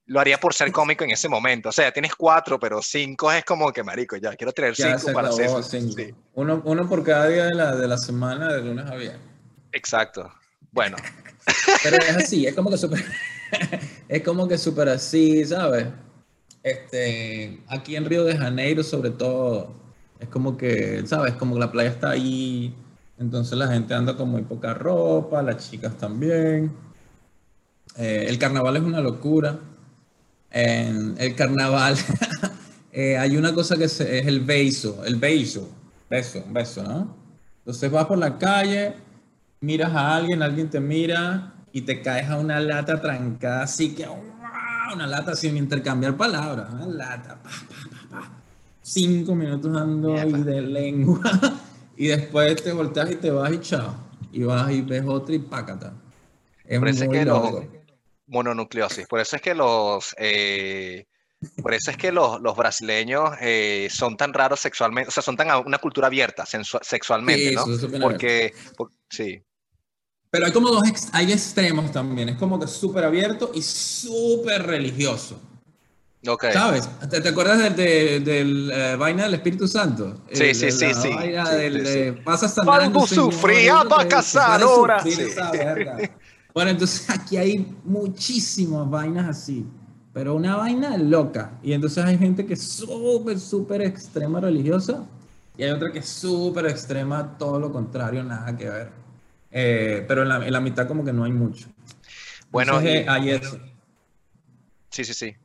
[0.06, 1.70] lo haría por ser cómico en ese momento.
[1.70, 5.12] O sea, tienes cuatro, pero cinco es como que marico, ya quiero tener Ya cinco
[5.12, 5.50] para hacer.
[5.64, 5.92] cinco.
[5.94, 9.22] Sí, Uno, uno por cada día de la, de la semana, de lunes a viernes.
[9.72, 10.32] exacto.
[10.72, 10.98] Bueno,
[11.84, 13.04] Pero es así, es como que súper.
[14.08, 15.88] es como que súper así, ¿sabes?
[16.62, 19.74] Este, aquí en Río de Janeiro, sobre todo,
[20.20, 21.34] es como que, ¿sabes?
[21.34, 22.74] Como que la playa está ahí,
[23.18, 26.72] entonces la gente anda con muy poca ropa, las chicas también.
[27.98, 29.60] Eh, el carnaval es una locura.
[30.52, 31.98] En el carnaval
[32.92, 35.70] eh, hay una cosa que es el beso, el beso,
[36.10, 37.16] beso, beso, ¿no?
[37.60, 38.94] Entonces vas por la calle,
[39.60, 44.08] miras a alguien, alguien te mira y te caes a una lata trancada, así que
[44.94, 48.37] una lata sin intercambiar palabras, una lata, pa, pa, pa, pa.
[48.92, 50.38] Cinco minutos dando Mierda.
[50.40, 51.22] de lengua
[51.98, 53.96] y después te volteas y te vas y chao,
[54.32, 55.94] y vas y ves otra y pácata.
[56.64, 57.64] Es Por eso es que los-
[58.28, 59.08] mononucleosis.
[59.08, 61.06] Por eso es que los, eh,
[61.62, 65.38] por eso es que los, los brasileños eh, son tan raros sexualmente, o sea, son
[65.38, 67.62] tan una cultura abierta sexualmente, Sí, ¿no?
[67.74, 69.42] eso es Porque, por- sí,
[70.30, 75.40] Pero hay como dos, hay extremos también, es como que súper abierto y súper religioso.
[76.28, 76.46] Ok.
[76.54, 76.90] ¿Sabes?
[77.10, 80.18] ¿Te, te acuerdas del de, del, eh, vaina del Espíritu Santo?
[80.32, 83.84] Sí, El- sí, sí, la sí, vaina sí, del sí, de, Pasa Cuando sufría eso
[83.84, 85.00] que- pa' que casar ahora.
[85.04, 85.36] sufrir Sí.
[86.54, 89.66] Bueno, entonces aquí hay muchísimas vainas así,
[90.14, 91.52] pero una vaina loca.
[91.62, 95.06] Y entonces hay gente que es súper, súper extrema religiosa
[95.58, 98.90] y hay otra que es súper extrema, todo lo contrario, nada que ver.
[99.52, 101.68] Eh, pero en la, en la mitad como que no hay mucho.
[102.52, 103.60] Bueno, Entonces, y- eh, hay eso.
[104.90, 105.36] sí, sí, sí.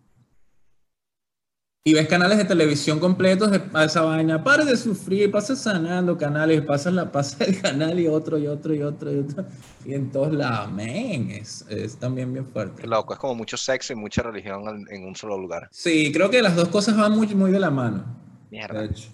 [1.85, 4.45] Y ves canales de televisión completos de a esa vaina.
[4.45, 8.73] Pare de sufrir, pasa sanando canales, pasa, la, pasa el canal y otro y otro
[8.73, 9.45] y otro y otro.
[9.85, 12.87] Y en todos lados, men, es, es también bien fuerte.
[12.87, 15.68] Loco, es como mucho sexo y mucha religión en, en un solo lugar.
[15.73, 18.05] Sí, creo que las dos cosas van muy, muy de la mano.
[18.49, 19.09] Mierda, De hecho.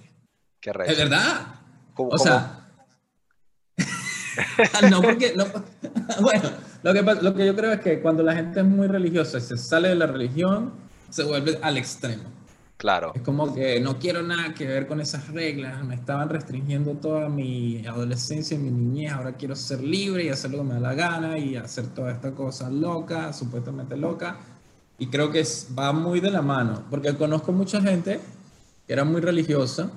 [0.60, 0.96] qué Es recho.
[0.98, 1.54] verdad.
[1.96, 2.68] o sea,
[4.90, 5.34] no, porque,
[6.20, 6.50] bueno,
[6.82, 9.40] lo que, lo que yo creo es que cuando la gente es muy religiosa y
[9.40, 10.72] se sale de la religión,
[11.08, 12.36] se vuelve al extremo.
[12.78, 13.10] Claro.
[13.12, 17.28] Es como que no quiero nada que ver con esas reglas, me estaban restringiendo toda
[17.28, 20.80] mi adolescencia y mi niñez, ahora quiero ser libre y hacer lo que me da
[20.80, 24.38] la gana y hacer toda esta cosa loca, supuestamente loca.
[24.96, 25.44] Y creo que
[25.76, 28.20] va muy de la mano, porque conozco mucha gente
[28.86, 29.90] que era muy religiosa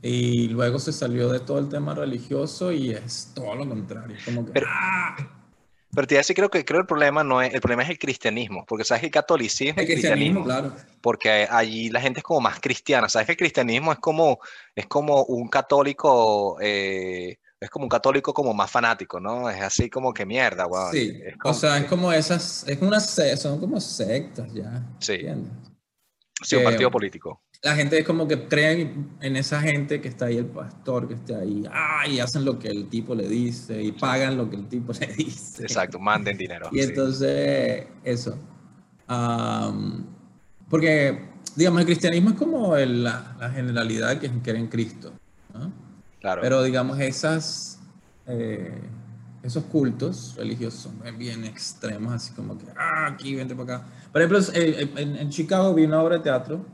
[0.00, 4.16] y luego se salió de todo el tema religioso y es todo lo contrario.
[4.24, 5.16] Como que, pero, ¡ah!
[5.94, 8.84] Pero te creo que creo el problema no es el problema es el cristianismo, porque
[8.84, 10.72] sabes que el catolicismo, el cristianismo, claro.
[11.00, 14.38] porque allí la gente es como más cristiana, sabes que el cristianismo es como
[14.74, 19.48] es como un católico eh, es como un católico como más fanático, ¿no?
[19.48, 20.90] Es así como que mierda, weón.
[20.90, 24.84] Sí, o sea, es como esas, es una, son como sectas ya.
[24.98, 25.24] Sí.
[26.40, 30.26] Sí, un partido político la gente es como que creen en esa gente que está
[30.26, 33.80] ahí, el pastor que está ahí, ah, y hacen lo que el tipo le dice
[33.80, 35.62] y pagan lo que el tipo le dice.
[35.62, 36.68] Exacto, manden dinero.
[36.72, 38.36] Y entonces, eso.
[40.68, 45.12] porque, digamos, el cristianismo es como la, generalidad que cree en Cristo.
[45.54, 45.72] ¿no?
[46.20, 46.42] Claro.
[46.42, 47.78] Pero, digamos, esas,
[48.26, 48.76] eh,
[49.42, 53.86] esos cultos religiosos son bien extremos, así como que, ah, aquí, vente para acá.
[54.12, 56.64] Por ejemplo, en, en Chicago vi una obra de teatro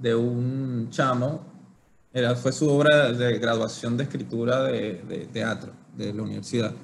[0.00, 1.42] de un chamo,
[2.12, 6.74] era, fue su obra de graduación de escritura de, teatro de la universidad,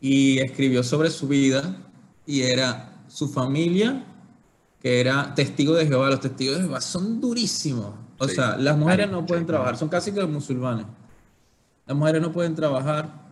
[0.00, 1.76] y escribió sobre su vida
[2.26, 4.04] y era su familia,
[4.80, 6.10] que era testigo de Jehová.
[6.10, 7.94] Los testigos de Jehová son durísimos.
[8.18, 10.86] O sea, las mujeres no pueden trabajar, son casi que musulmanes.
[11.86, 13.29] Las mujeres no pueden trabajar.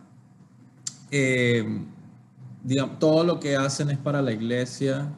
[1.11, 1.65] Eh,
[2.63, 5.11] digamos, todo lo que hacen es para la iglesia.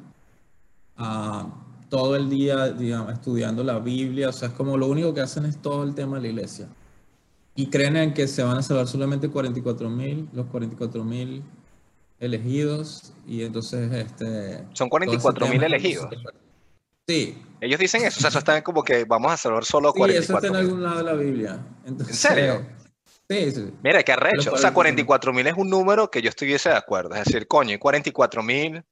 [0.98, 1.50] Uh,
[1.92, 5.46] todo el día, digamos, estudiando la Biblia, o sea, es como lo único que hacen
[5.46, 6.70] es todo el tema de la iglesia.
[7.54, 11.44] Y creen en que se van a salvar solamente 44 mil, los 44 mil
[12.18, 14.64] elegidos, y entonces este...
[14.72, 16.08] Son 44 mil elegidos.
[17.06, 17.38] Sí.
[17.60, 20.24] Ellos dicen eso, o sea, eso está como que vamos a salvar solo 44 Sí,
[20.24, 21.60] eso está en algún lado de la Biblia.
[21.86, 22.66] ¿En serio?
[23.32, 23.74] Sí, sí.
[23.84, 24.54] Mira, qué arrecho.
[24.54, 27.16] O sea, 44 mil es un número que yo estuviese de acuerdo.
[27.16, 28.84] Es decir, coño, 44 mil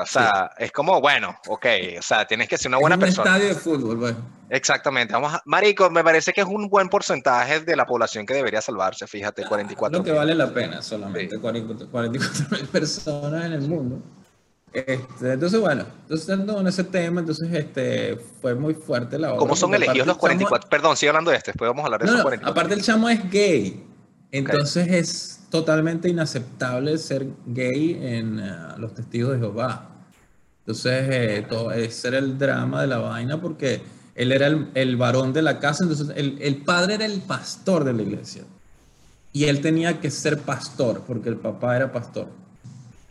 [0.00, 1.66] o sea, es como, bueno, ok,
[1.98, 3.30] o sea, tienes que ser una buena persona.
[3.30, 4.18] Un estadio de fútbol, bueno.
[4.50, 5.12] Exactamente.
[5.12, 8.60] Vamos a, Marico, me parece que es un buen porcentaje de la población que debería
[8.60, 14.02] salvarse, fíjate, 44 Lo que vale la pena, solamente 44 mil personas en el mundo.
[14.72, 19.38] Este, entonces, bueno, entonces en ese tema, entonces este, fue muy fuerte la obra.
[19.38, 20.68] ¿Cómo son elegidos los 44?
[20.70, 22.50] Perdón, sigue hablando de este, después vamos a hablar de esos 44.
[22.50, 23.84] Aparte el chamo es gay,
[24.30, 29.90] entonces es totalmente inaceptable ser gay en eh, los testigos de Jehová.
[30.60, 33.82] Entonces, eh, todo, ese era el drama de la vaina porque
[34.14, 37.92] él era el, varón de la casa, entonces el, el, padre era el pastor de
[37.92, 38.44] la iglesia.
[39.34, 42.28] Y él tenía que ser pastor porque el papá era pastor.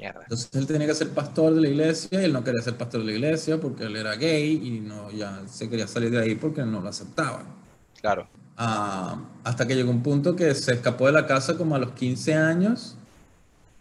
[0.01, 3.01] Entonces él tenía que ser pastor de la iglesia y él no quería ser pastor
[3.01, 6.35] de la iglesia porque él era gay y no ya se quería salir de ahí
[6.35, 7.45] porque no lo aceptaban.
[7.99, 8.27] Claro
[9.43, 12.35] hasta que llegó un punto que se escapó de la casa como a los 15
[12.35, 12.95] años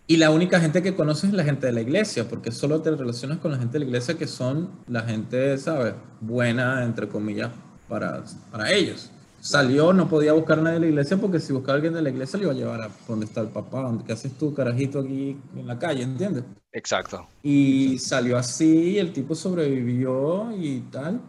[0.07, 2.91] y la única gente que conoce es la gente de la iglesia, porque solo te
[2.91, 5.95] relacionas con la gente de la iglesia que son la gente, ¿sabes?
[6.21, 7.51] Buena, entre comillas,
[7.89, 9.11] para, para ellos.
[9.41, 12.03] Salió, no podía buscar a nadie de la iglesia porque si buscaba a alguien de
[12.03, 15.01] la iglesia le iba a llevar a donde está el papá, ¿qué haces tú, carajito,
[15.01, 16.03] aquí en la calle?
[16.03, 16.45] ¿Entiendes?
[16.73, 17.27] Exacto.
[17.43, 21.21] Y salió así, el tipo sobrevivió y tal,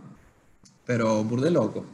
[0.85, 1.85] pero burde loco.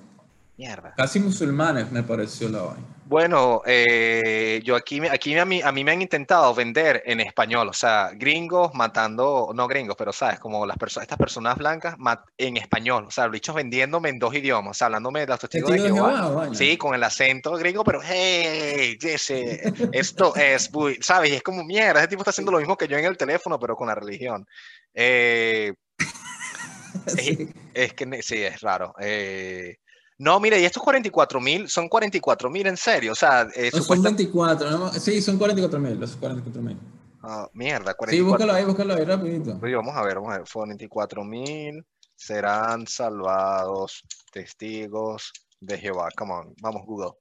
[0.58, 0.96] Mierda.
[0.98, 2.97] Casi musulmanes me pareció la vaina.
[3.08, 7.70] Bueno, eh, yo aquí, aquí a, mí, a mí me han intentado vender en español,
[7.70, 11.96] o sea, gringos matando, no gringos, pero sabes, como las personas, estas personas blancas
[12.38, 15.72] en español, o sea, bichos vendiéndome en dos idiomas, o sea, hablándome de los testigos
[15.72, 16.50] de Jehová.
[16.54, 19.62] sí, con el acento gringo, pero hey, Jesse,
[19.94, 22.98] esto es, sabes, y es como mierda, ese tipo está haciendo lo mismo que yo
[22.98, 24.46] en el teléfono, pero con la religión.
[24.94, 25.74] Eh,
[27.74, 28.94] es, que sí, es raro.
[29.00, 29.78] Eh,
[30.20, 33.12] no, mire, y estos 44 mil son 44 mil en serio.
[33.12, 34.92] O sea, eh, son 24, ¿no?
[34.94, 36.78] sí, son 44 mil, los 44 mil.
[37.22, 38.12] Ah, mierda, 44.
[38.12, 39.60] Sí, búscalo ahí, búscalo ahí rapidito.
[39.60, 40.48] Vamos a ver, vamos a ver.
[40.52, 46.10] 44 mil serán salvados testigos de Jehová.
[46.16, 47.12] Come on, vamos, Google.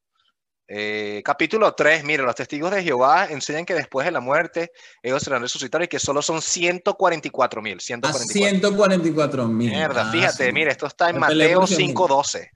[0.68, 5.22] Eh, capítulo 3, mire, los testigos de Jehová enseñan que después de la muerte ellos
[5.22, 7.80] serán resucitados y que solo son 144 mil.
[7.80, 9.70] 144 mil.
[9.70, 12.50] Mierda, ah, fíjate, mire, esto está en Mateo 5.12.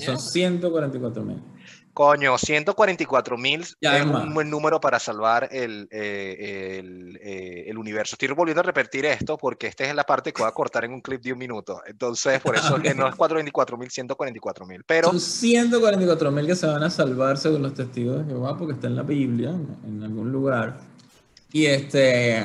[0.00, 1.42] Son 144 mil.
[1.94, 8.16] Coño, 144 mil es un buen número para salvar el, eh, el, eh, el universo.
[8.16, 10.92] Estoy volviendo a repetir esto porque esta es la parte que voy a cortar en
[10.92, 11.82] un clip de un minuto.
[11.86, 14.82] Entonces, por eso que no es 424 mil, 144 mil.
[14.84, 18.72] Pero Son 144 mil que se van a salvar según los testigos de Jehová porque
[18.72, 19.50] está en la Biblia,
[19.86, 20.80] en algún lugar.
[21.52, 22.42] Y este,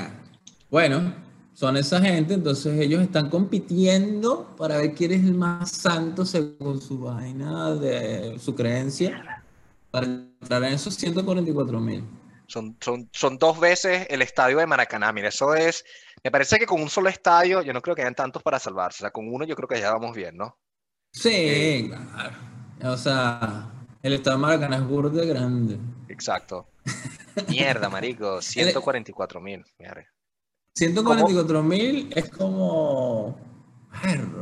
[0.69, 1.11] bueno,
[1.59, 6.81] son esa gente, entonces ellos están compitiendo para ver quién es el más santo según
[6.81, 9.43] su vaina de su creencia
[9.91, 12.05] para entrar en esos 144 mil.
[12.47, 15.11] son, son, son dos veces el estadio de Maracaná.
[15.11, 15.83] Mira, eso es.
[16.23, 18.99] Me parece que con un solo estadio, yo no creo que hayan tantos para salvarse.
[18.99, 20.57] O sea, con uno yo creo que ya vamos bien, ¿no?
[21.11, 22.93] Sí, claro.
[22.93, 23.69] O sea,
[24.01, 25.77] el estado de Maracaná es burde grande.
[26.07, 26.69] Exacto.
[27.49, 28.41] Mierda, marico.
[28.41, 29.65] 144 mil.
[30.77, 31.01] Mierda.
[31.03, 33.35] 144 mil es como,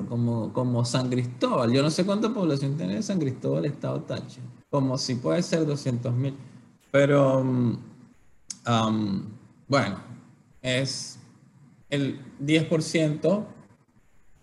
[0.07, 1.71] como, como San Cristóbal.
[1.71, 4.45] Yo no sé cuánta población tiene San Cristóbal, Estado Táchira.
[4.69, 6.35] Como si puede ser 200 mil.
[6.91, 7.77] Pero, um,
[9.67, 9.99] bueno,
[10.61, 11.19] es
[11.89, 13.45] el 10%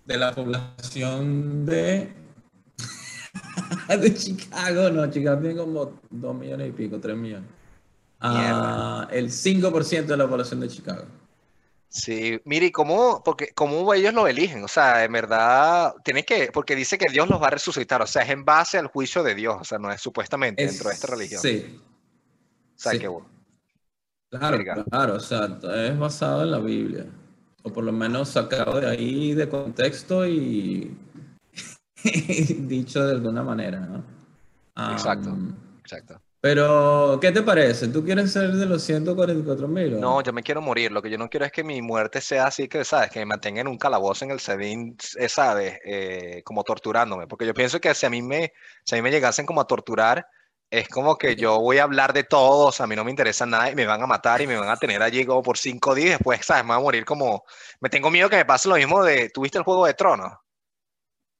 [0.07, 2.12] de la población de,
[3.88, 4.90] de Chicago.
[4.90, 7.49] No, Chicago tiene como 2 millones y pico, 3 millones.
[8.20, 11.05] Ah, el 5% de la población de Chicago.
[11.94, 14.64] Sí, mire, ¿y cómo, porque, cómo ellos lo eligen?
[14.64, 18.07] O sea, en verdad, tienen que, porque dice que Dios los va a resucitar, o
[18.09, 20.94] sea, es en base al juicio de Dios, o sea, no es supuestamente dentro de
[20.96, 21.40] esta religión.
[21.40, 21.80] Sí,
[22.74, 22.98] O sea, sí.
[22.98, 23.28] que bueno.
[24.28, 24.85] claro, Verga.
[24.90, 27.07] claro, o sea, es basado en la Biblia,
[27.62, 30.98] o por lo menos sacado de ahí de contexto y,
[32.59, 34.02] dicho de alguna manera, ¿no?
[34.90, 35.33] Exacto.
[35.78, 36.20] Exacto.
[36.44, 37.88] Pero, ¿qué te parece?
[37.88, 39.98] ¿Tú quieres ser de los 144 mil?
[39.98, 40.92] No, yo me quiero morir.
[40.92, 43.09] Lo que yo no quiero es que mi muerte sea así que, ¿sabes?
[43.09, 45.78] Que me mantenga en un calabozo en el Sedín, eh, ¿sabes?
[45.87, 47.26] Eh, como torturándome.
[47.26, 48.52] Porque yo pienso que si a mí me,
[48.85, 50.26] si a mí me llegasen como a torturar,
[50.70, 53.70] es como que yo voy a hablar de todos, a mí no me interesa nada
[53.70, 56.18] y me van a matar y me van a tener allí como por cinco días.
[56.18, 56.64] Después, ¿sabes?
[56.64, 57.44] Me voy a morir como...
[57.80, 59.30] Me tengo miedo que me pase lo mismo de...
[59.30, 60.33] ¿Tuviste el Juego de Tronos?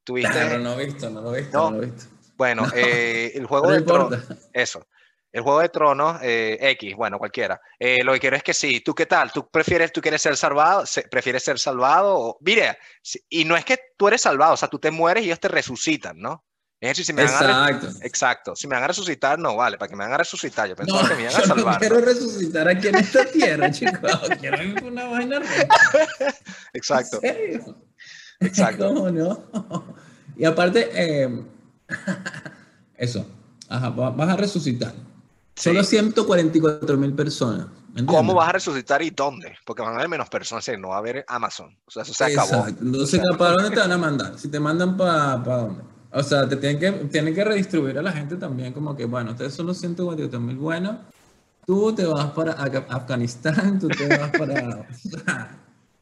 [0.09, 1.71] No lo he visto, no lo he visto, No.
[1.73, 2.14] no, lo he visto.
[2.37, 4.13] Bueno, eh, el Juego No de Tronos...
[4.15, 4.37] importa.
[4.53, 4.87] Eso.
[5.33, 7.61] El Juego de Tronos, eh, X, bueno, cualquiera.
[7.79, 9.33] Eh, lo que quiero es que sí, ¿tú qué tal?
[9.33, 10.87] ¿Tú prefieres, tú quieres ser salvado?
[10.87, 12.15] Se- ¿Prefieres ser salvado?
[12.17, 12.79] O- mire,
[13.29, 15.49] y no es que tú eres salvado, o sea, tú te mueres y ellos te
[15.49, 16.45] resucitan, ¿no?
[16.81, 17.89] Es decir, si me van a re- Exacto.
[18.03, 20.77] Exacto, si me van a resucitar, no vale, para que me van a resucitar, yo
[20.77, 21.79] pensaba No, que me iban a no salvar.
[21.81, 24.01] quiero resucitar aquí en esta tierra, chicos.
[24.39, 25.41] Quiero una vaina.
[26.73, 27.77] Exacto, ¿En serio?
[28.41, 28.89] exacto.
[28.95, 29.95] ¿Cómo no?
[30.37, 31.29] Y aparte, eh,
[32.97, 33.27] eso,
[33.69, 34.93] ajá, vas a resucitar.
[35.57, 35.71] Sí.
[35.71, 37.67] Solo 144 mil personas.
[38.07, 39.55] ¿Cómo vas a resucitar y dónde?
[39.65, 41.77] Porque van a haber menos personas, sí, no va a haber Amazon.
[41.87, 42.55] O sea, eso se acabó.
[42.67, 42.83] Exacto.
[42.85, 44.37] Entonces, O sea, ¿para dónde te van a mandar?
[44.39, 45.83] Si te mandan para dónde.
[46.11, 49.31] O sea, te tienen que, tienen que redistribuir a la gente también, como que, bueno,
[49.33, 50.97] ustedes son los 144 mil buenos,
[51.67, 54.87] tú te vas para Af- Afganistán, tú te vas para...
[54.99, 55.47] tienen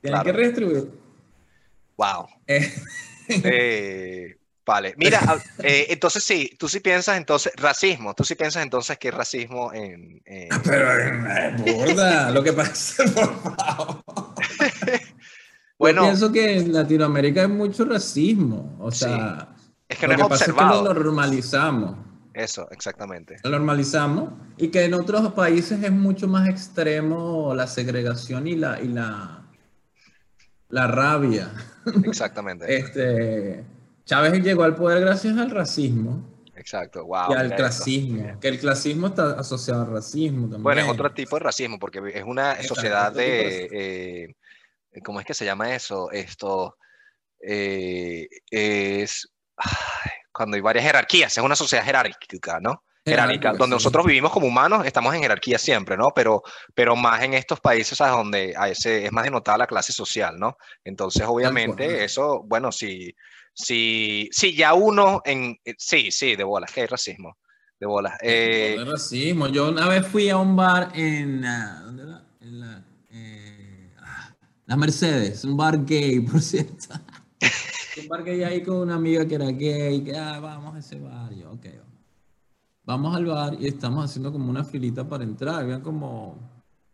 [0.03, 0.25] Claro.
[0.25, 0.91] que redistribuir.
[1.97, 2.27] Wow.
[2.47, 2.73] Eh,
[3.45, 8.63] Eh, vale, mira, a- eh, entonces sí, tú sí piensas entonces, racismo, tú sí piensas
[8.63, 10.21] entonces que es racismo en...
[10.25, 14.03] en- pero, eh, burda, lo que pasa, por favor.
[15.79, 19.01] Bueno, Yo pienso que en Latinoamérica hay mucho racismo, o Sí.
[19.01, 19.49] sea...
[19.89, 20.83] es que lo es pasa observado.
[20.83, 21.97] es que lo normalizamos.
[22.35, 23.37] Eso, exactamente.
[23.43, 28.81] lo normalizamos y que en otros países es mucho más extremo la segregación y la
[28.81, 29.39] y la
[30.71, 31.53] la rabia.
[32.05, 32.75] Exactamente.
[32.75, 33.65] Este
[34.05, 37.05] Chávez llegó al poder gracias al racismo Exacto.
[37.05, 37.31] Wow.
[37.31, 40.63] y al clasismo, que el clasismo está asociado al racismo también.
[40.63, 43.69] Bueno, es otro tipo de racismo porque es una Exacto, sociedad tipo de...
[44.93, 46.11] eh, ¿Cómo es que se llama eso?
[46.13, 46.77] Esto
[47.41, 49.29] eh, es...
[49.57, 52.83] ay, cuando hay varias jerarquías, es una sociedad jerárquica, ¿no?
[53.05, 53.85] jerárquica, Jerárquica, donde sí.
[53.85, 56.13] nosotros vivimos como humanos, estamos en jerarquía siempre, ¿no?
[56.15, 56.43] Pero,
[56.75, 58.15] pero más en estos países ¿sabes?
[58.15, 60.57] donde a ese, es más denotada la clase social, ¿no?
[60.85, 63.13] Entonces, obviamente, eso, bueno, si,
[63.53, 67.37] si, si ya uno en, eh, sí, sí, de bolas, que hay racismo,
[67.79, 68.15] de bolas.
[68.23, 69.49] Eh, racismo.
[69.49, 72.25] Yo una vez fui a un bar en ¿dónde era?
[72.41, 74.35] En la, eh, ah,
[74.67, 76.95] la Mercedes, un bar gay, por cierto.
[78.03, 80.99] un bar gay ahí con una amiga que era gay, que ah, vamos a ese
[80.99, 81.33] bar.
[81.35, 81.93] Yo, ok, vamos.
[82.85, 85.61] Vamos al bar y estamos haciendo como una filita para entrar.
[85.61, 86.37] Habían como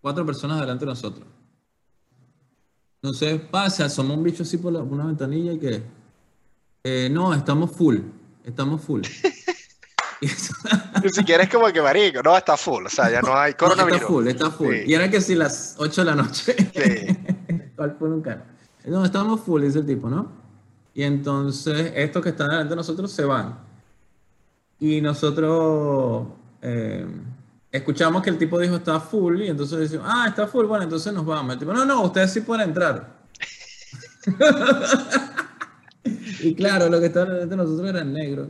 [0.02, 1.26] cuatro personas delante de nosotros.
[3.00, 5.82] Entonces pasa, asoma un bicho así por la- una ventanilla y que
[6.90, 7.98] eh, no, estamos full,
[8.44, 9.02] estamos full.
[10.20, 10.54] Y eso-
[11.02, 13.58] ni siquiera es como que marico, no, está full, o sea, ya no hay no,
[13.58, 13.96] coronavirus.
[13.98, 14.74] está full, está full.
[14.74, 14.82] Sí.
[14.86, 16.54] Y era que si las 8 de la noche.
[16.74, 17.18] Sí.
[17.76, 18.44] ¿Cuál fue nunca?
[18.84, 20.32] No, estamos full, dice el tipo, ¿no?
[20.94, 23.58] Y entonces estos que están delante de nosotros se van.
[24.80, 26.28] Y nosotros
[26.62, 27.06] eh,
[27.70, 31.12] escuchamos que el tipo dijo está full y entonces decimos, ah, está full, bueno, entonces
[31.12, 31.52] nos vamos.
[31.52, 33.18] El tipo, no, no, ustedes sí pueden entrar.
[36.42, 38.48] y claro, lo que estaban de nosotros eran negros.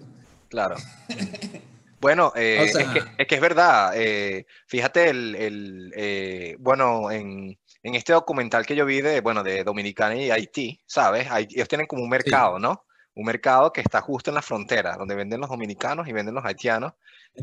[0.48, 0.76] Claro.
[2.00, 3.90] Bueno, eh, es, que, es, que, es verdad.
[3.96, 9.42] Eh, fíjate, el, el eh, bueno, en, en, este documental que yo vi de, bueno,
[9.42, 11.26] de Dominicana y Haití, ¿sabes?
[11.50, 12.62] ellos tienen como un mercado, sí.
[12.62, 12.84] ¿no?
[13.18, 16.44] Un mercado que está justo en la frontera, donde venden los dominicanos y venden los
[16.44, 16.92] haitianos.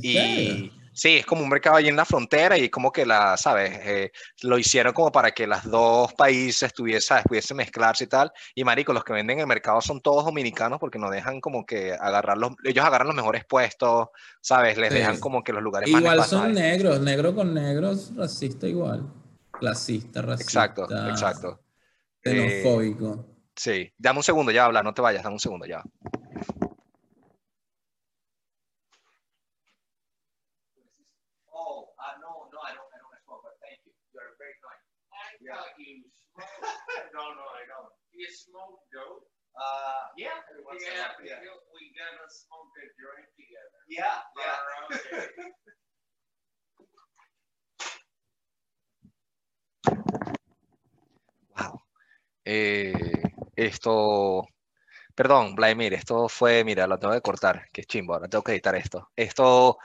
[0.01, 3.77] Y sí, es como un mercado ahí en la frontera y como que la, ¿sabes?
[3.83, 4.11] Eh,
[4.43, 8.31] lo hicieron como para que los dos países tuviesen, pudiesen mezclarse y tal.
[8.55, 11.65] Y marico, los que venden en el mercado son todos dominicanos porque no dejan como
[11.65, 14.07] que agarrar los, ellos agarran los mejores puestos,
[14.39, 14.77] ¿sabes?
[14.77, 14.99] Les sí.
[14.99, 19.11] dejan como que los lugares igual más son negros, negro con negros, racista igual.
[19.51, 20.63] Clasista, racista.
[20.63, 21.59] Exacto, exacto.
[22.23, 23.25] Xenofóbico.
[23.29, 25.83] Eh, sí, dame un segundo, ya habla, no te vayas, dame un segundo, ya.
[35.45, 35.61] Yeah.
[37.13, 37.93] no, no, I don't.
[38.13, 39.29] You smoke dope?
[39.53, 40.41] Uh, yeah.
[40.81, 41.39] Yeah, yeah.
[41.69, 43.79] we gotta smoke a joint together.
[43.87, 44.59] Yeah, yeah.
[44.89, 45.27] okay.
[51.55, 51.81] wow.
[52.45, 53.24] Eh,
[53.55, 54.47] esto.
[55.15, 58.75] Perdón, Vladimir, esto fue, mira, lo tengo que cortar, que chimbo, ahora tengo que editar
[58.75, 59.11] esto.
[59.15, 59.77] Esto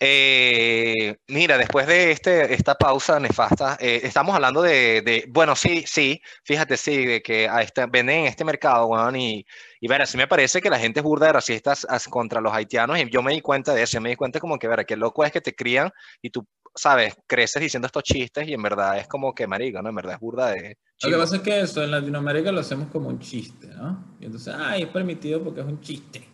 [0.00, 5.84] eh, mira, después de este, esta pausa nefasta, eh, estamos hablando de, de, bueno, sí,
[5.86, 9.46] sí, fíjate, sí, de que a este, venden en este mercado, bueno, y,
[9.80, 12.98] y ver, así me parece que la gente es burda de racistas contra los haitianos,
[12.98, 15.24] y yo me di cuenta de eso, me di cuenta como que, ver, qué loco
[15.24, 15.90] es que te crían
[16.20, 19.88] y tú, sabes, creces diciendo estos chistes y en verdad es como que marico, ¿no?
[19.90, 20.76] En verdad es burda de...
[21.02, 24.16] Lo que pasa es que eso en Latinoamérica lo hacemos como un chiste, ¿no?
[24.20, 26.26] Y entonces, ay, es permitido porque es un chiste,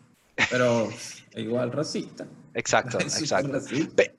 [0.50, 0.88] pero
[1.34, 2.26] igual racista.
[2.54, 3.60] Exacto, exacto.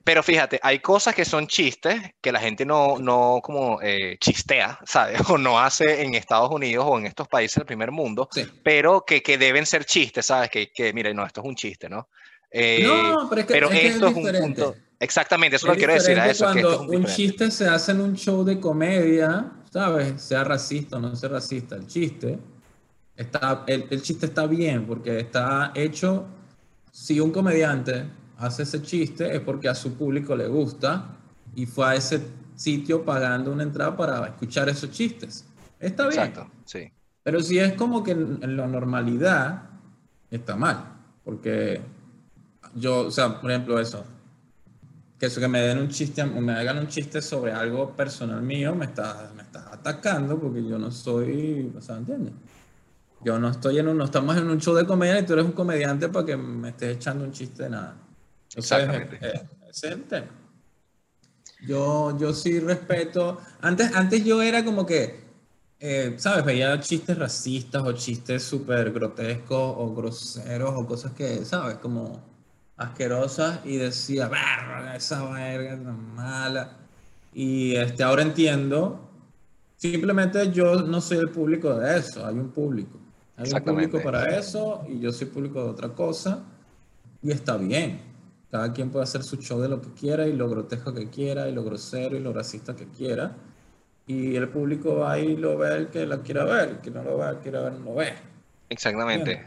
[0.04, 4.78] Pero fíjate, hay cosas que son chistes que la gente no, no como eh, chistea,
[4.84, 5.20] ¿sabes?
[5.30, 8.46] O no hace en Estados Unidos o en estos países del primer mundo, sí.
[8.62, 10.50] pero que, que, deben ser chistes, ¿sabes?
[10.50, 12.08] Que, que, mire, no, esto es un chiste, ¿no?
[12.50, 14.76] Eh, no, pero, es que, pero es esto es, es, un punto.
[15.00, 16.44] Exactamente, eso es lo quiero decir a eso.
[16.44, 20.20] Cuando que es un chiste se hace en un show de comedia, ¿sabes?
[20.20, 22.38] Sea racista o no sea racista, el chiste,
[23.16, 26.26] está, el, el chiste está bien porque está hecho,
[26.90, 28.06] si un comediante
[28.36, 31.16] hace ese chiste es porque a su público le gusta
[31.54, 32.22] y fue a ese
[32.54, 35.46] sitio pagando una entrada para escuchar esos chistes.
[35.80, 36.20] Está bien.
[36.20, 36.92] Exacto, sí.
[37.22, 39.70] Pero si es como que en, en la normalidad,
[40.30, 40.84] está mal.
[41.24, 41.80] Porque
[42.74, 44.04] yo, o sea, por ejemplo, eso,
[45.18, 48.74] que eso que me den un chiste, me hagan un chiste sobre algo personal mío,
[48.74, 49.51] me estás me está
[49.82, 52.32] atacando porque yo no soy, o sea, ¿entiendes?
[53.24, 55.44] Yo no estoy en un, no estamos en un show de comedia y tú eres
[55.44, 57.96] un comediante para que me estés echando un chiste de nada.
[58.54, 59.16] Exactamente.
[59.16, 60.26] Ese es, ese es el tema.
[61.66, 63.38] Yo, yo sí respeto.
[63.60, 65.20] Antes, antes yo era como que,
[65.78, 66.44] eh, ¿sabes?
[66.44, 71.76] Veía chistes racistas o chistes súper grotescos o groseros o cosas que, ¿sabes?
[71.76, 72.20] Como
[72.76, 74.28] asquerosas y decía,
[74.96, 76.78] esa verga tan mala.
[77.32, 79.08] Y este, ahora entiendo.
[79.82, 83.00] Simplemente yo no soy el público de eso, hay un público.
[83.36, 86.44] Hay un público para eso y yo soy público de otra cosa
[87.20, 88.00] y está bien.
[88.48, 91.48] Cada quien puede hacer su show de lo que quiera y lo grotesco que quiera
[91.48, 93.34] y lo grosero y lo racista que quiera.
[94.06, 97.02] Y el público va y lo ve el que lo quiera ver, el que no
[97.02, 98.12] lo ve, el que quiera ver, no lo ve.
[98.68, 99.44] Exactamente.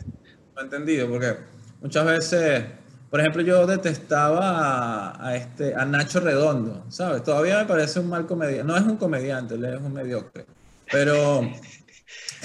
[0.53, 1.07] ¿Me entendido?
[1.07, 1.33] Porque
[1.81, 2.65] muchas veces,
[3.09, 7.23] por ejemplo, yo detestaba a, a, este, a Nacho Redondo, ¿sabes?
[7.23, 8.63] Todavía me parece un mal comediante.
[8.63, 10.45] No es un comediante, él es un mediocre.
[10.91, 11.41] Pero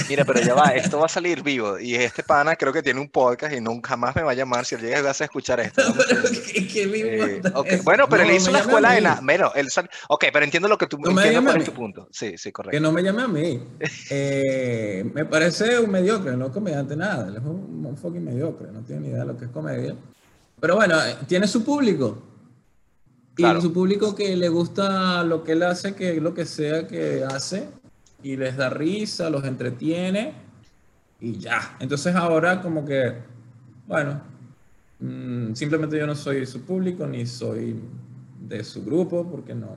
[0.08, 1.78] Mira, pero ya va, esto va a salir vivo.
[1.78, 4.64] Y este pana creo que tiene un podcast y nunca más me va a llamar
[4.64, 5.82] si él llega a escuchar esto.
[5.82, 5.94] ¿no?
[6.52, 7.80] ¿Qué, qué eh, okay.
[7.80, 9.20] Bueno, pero no, él hizo una escuela de nada.
[9.22, 9.88] Bueno, él sal...
[10.08, 12.08] Ok, pero entiendo lo que tú no entiendo cuál es tu punto.
[12.10, 12.76] Sí, sí, correcto.
[12.76, 13.62] Que no me llame a mí.
[14.10, 17.28] Eh, me parece un mediocre, no comediante nada.
[17.28, 19.94] Él es un, un fucking mediocre, no tiene ni idea de lo que es comedia.
[20.60, 20.96] Pero bueno,
[21.26, 22.22] tiene su público.
[23.32, 23.60] Y claro.
[23.60, 27.68] su público que le gusta lo que él hace, que lo que sea que hace,
[28.22, 30.34] y les da risa, los entretiene
[31.20, 31.76] y ya.
[31.80, 33.14] Entonces ahora como que,
[33.86, 34.20] bueno,
[34.98, 37.80] mmm, simplemente yo no soy su público ni soy
[38.40, 39.76] de su grupo porque no,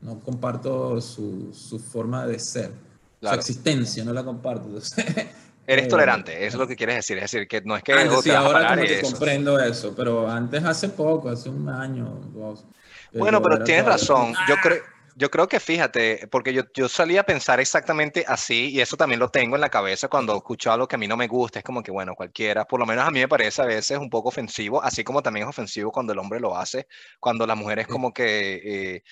[0.00, 2.70] no comparto su, su forma de ser,
[3.20, 3.36] claro.
[3.36, 4.66] su existencia, no la comparto.
[4.68, 5.04] Entonces,
[5.66, 7.18] Eres tolerante, eso es lo que quieres decir.
[7.18, 7.92] Es decir, que no es que.
[7.92, 9.10] Antes, sí, ahora como que eso.
[9.10, 12.64] comprendo eso, pero antes, hace poco, hace un año, dos.
[13.12, 14.34] Bueno, pero tienes razón.
[14.48, 14.82] Yo creo.
[15.16, 19.28] yo creo que fíjate, porque yo, yo solía pensar exactamente así, y eso también lo
[19.30, 21.82] tengo en la cabeza cuando escucho algo que a mí no me gusta, es como
[21.82, 24.82] que, bueno, cualquiera, por lo menos a mí me parece a veces un poco ofensivo,
[24.82, 26.88] así como también es ofensivo cuando el hombre lo hace,
[27.20, 28.96] cuando la mujer es como que...
[28.96, 29.02] eh,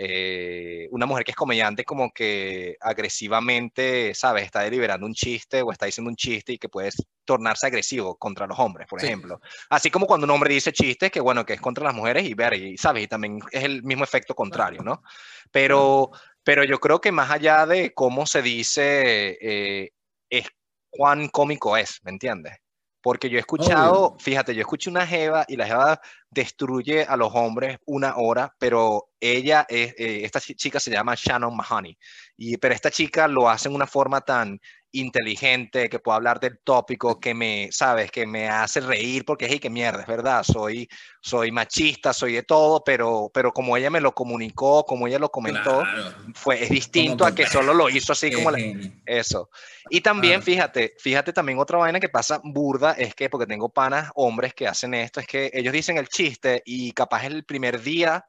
[0.00, 4.44] eh, una mujer que es comediante como que agresivamente, ¿sabes?
[4.44, 6.90] Está deliberando un chiste o está diciendo un chiste y que puede
[7.24, 9.06] tornarse agresivo contra los hombres, por Sí.
[9.06, 9.40] ejemplo.
[9.68, 12.34] Así como cuando un hombre dice chistes que, bueno, que es contra las mujeres y
[12.34, 13.02] ver, y, ¿sabes?
[13.02, 15.02] Y también es el mismo efecto contrario, ¿no?
[15.50, 16.10] Pero,
[16.44, 19.90] pero yo creo que más allá de cómo se dice, eh,
[20.30, 20.46] es
[20.90, 22.54] cuán cómico es, ¿me entiendes?
[23.00, 27.30] Porque yo he escuchado, fíjate, yo escuché una jeva y la jeva destruye a los
[27.34, 31.96] hombres una hora, pero ella, es, eh, esta chi- chica se llama Shannon Mahoney,
[32.36, 34.60] y, pero esta chica lo hace en una forma tan
[34.92, 39.60] inteligente, que puedo hablar del tópico, que me, sabes, que me hace reír, porque es
[39.60, 40.88] que mierda, es verdad, soy,
[41.22, 45.30] soy machista, soy de todo, pero, pero como ella me lo comunicó, como ella lo
[45.30, 46.32] comentó, Claro.
[46.34, 48.58] fue, es distinto a que solo lo hizo así como la-
[49.04, 49.48] eso.
[49.88, 54.10] Y también, fíjate, fíjate también otra vaina que pasa burda, es que, porque tengo panas,
[54.14, 57.80] hombres que hacen esto, es que ellos dicen el chiste y capaz es el primer
[57.80, 58.26] día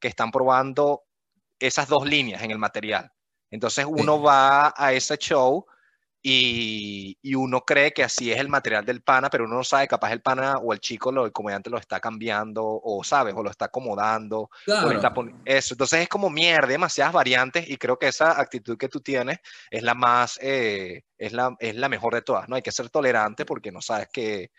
[0.00, 1.04] que están probando
[1.58, 3.10] esas dos líneas en el material.
[3.50, 5.66] Entonces uno va a ese show
[6.22, 9.88] y, y uno cree que así es el material del pana, pero uno no sabe,
[9.88, 13.42] capaz el pana o el chico, lo, el comediante lo está cambiando, o sabes, o
[13.42, 14.92] lo está acomodando, o Claro.
[14.92, 15.74] está poni- eso.
[15.74, 19.38] Entonces es como mierda, demasiadas variantes y creo que esa actitud que tú tienes
[19.70, 22.56] es la más, eh, es, la, es la mejor de todas, ¿no?
[22.56, 24.50] Hay que ser tolerante porque no sabes que,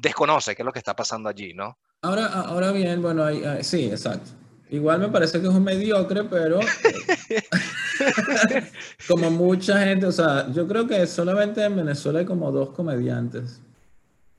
[0.00, 1.76] desconoce qué es lo que está pasando allí, ¿no?
[2.02, 4.30] Ahora, ahora bien, bueno, hay- hay- sí, exacto.
[4.70, 6.60] Igual me parece que es un mediocre, pero
[9.08, 13.60] como mucha gente, o sea, yo creo que solamente en Venezuela hay como dos comediantes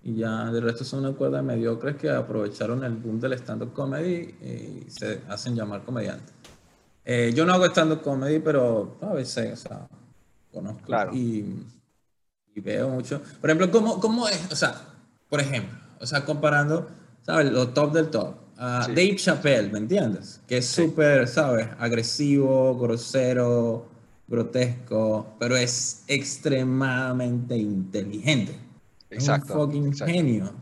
[0.04, 3.74] y ya, de resto son una cuerda de mediocres que aprovecharon el boom del stand-up
[3.74, 6.34] comedy y se hacen llamar comediantes.
[7.04, 9.88] Eh, yo no hago stand-up comedy, pero a veces, o sea,
[10.54, 11.14] conozco Claro.
[11.14, 11.66] y,
[12.56, 13.22] y veo mucho.
[13.42, 14.52] Por ejemplo, ¿cómo, ¿cómo es?
[14.52, 14.76] O sea,
[15.28, 16.88] por ejemplo, o sea, comparando,
[17.24, 17.52] ¿sabes?
[17.52, 18.36] Lo top del top.
[18.86, 18.91] Sí.
[18.93, 20.41] Dave Chappelle, ¿me entiendes?
[20.47, 20.84] Que es Sí.
[20.84, 21.68] súper, ¿sabes?
[21.80, 23.86] Agresivo, grosero,
[24.28, 28.53] grotesco, pero es extremadamente inteligente.
[29.10, 29.53] Exacto.
[29.53, 30.14] Es un fucking exacto.
[30.14, 30.53] genio.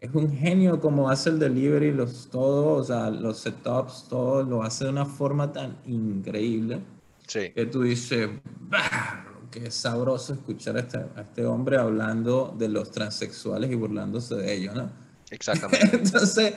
[0.00, 4.62] Es un genio como hace el delivery, los todo, o sea, los setups, todo lo
[4.62, 6.80] hace de una forma tan increíble
[7.26, 8.28] Sí, que tú dices,
[8.60, 14.34] "Bah, qué sabroso escuchar a este, a este hombre hablando de los transexuales y burlándose
[14.36, 14.90] de ellos, ¿no?
[15.30, 15.96] exactamente.
[16.02, 16.54] Entonces,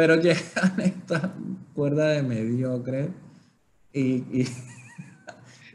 [0.00, 1.34] pero llegan esta
[1.74, 3.10] cuerda de mediocre
[3.92, 4.48] y, y, y se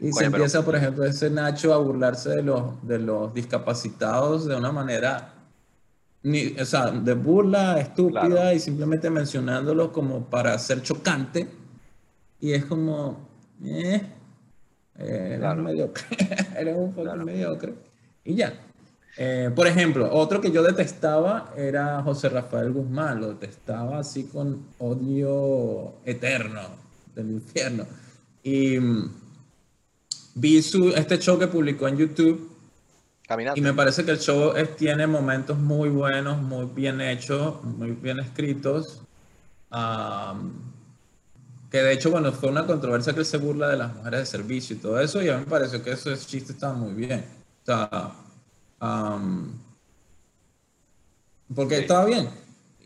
[0.00, 4.56] Oye, pero- empieza, por ejemplo, ese Nacho a burlarse de los, de los discapacitados de
[4.56, 5.32] una manera,
[6.24, 8.52] ni, o sea, de burla estúpida Claro.
[8.52, 11.46] y simplemente mencionándolos como para ser chocante.
[12.40, 13.28] Y es como,
[13.64, 14.02] eh,
[14.98, 15.62] eres Claro.
[15.62, 16.04] mediocre,
[16.58, 17.24] eres un fucking Claro.
[17.24, 17.74] mediocre.
[18.24, 18.52] Y ya.
[19.18, 24.66] Eh, por ejemplo, otro que yo detestaba era José Rafael Guzmán, lo detestaba así con
[24.78, 26.60] odio eterno
[27.14, 27.86] del infierno.
[28.42, 29.10] Y mm,
[30.34, 32.50] vi su, este show que publicó en YouTube
[33.26, 33.58] Caminante.
[33.58, 37.92] y me parece que el show es- tiene momentos muy buenos, muy bien hechos, muy
[37.92, 39.00] bien escritos.
[39.70, 40.52] Am,
[41.70, 44.26] que de hecho, bueno, fue una controversia que él se burla de las mujeres de
[44.26, 47.24] servicio y todo eso, y a mí me pareció que ese chiste estaba muy bien.
[47.62, 48.12] O sea,
[48.80, 49.52] am,
[51.54, 51.82] porque Sí.
[51.82, 52.28] estaba bien.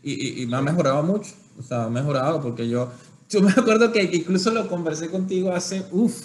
[0.03, 1.31] Y, y- y me ha mejorado mucho.
[1.59, 2.91] O sea, ha mejorado porque yo,
[3.29, 6.15] yo me acuerdo que incluso lo conversé contigo hace, uff,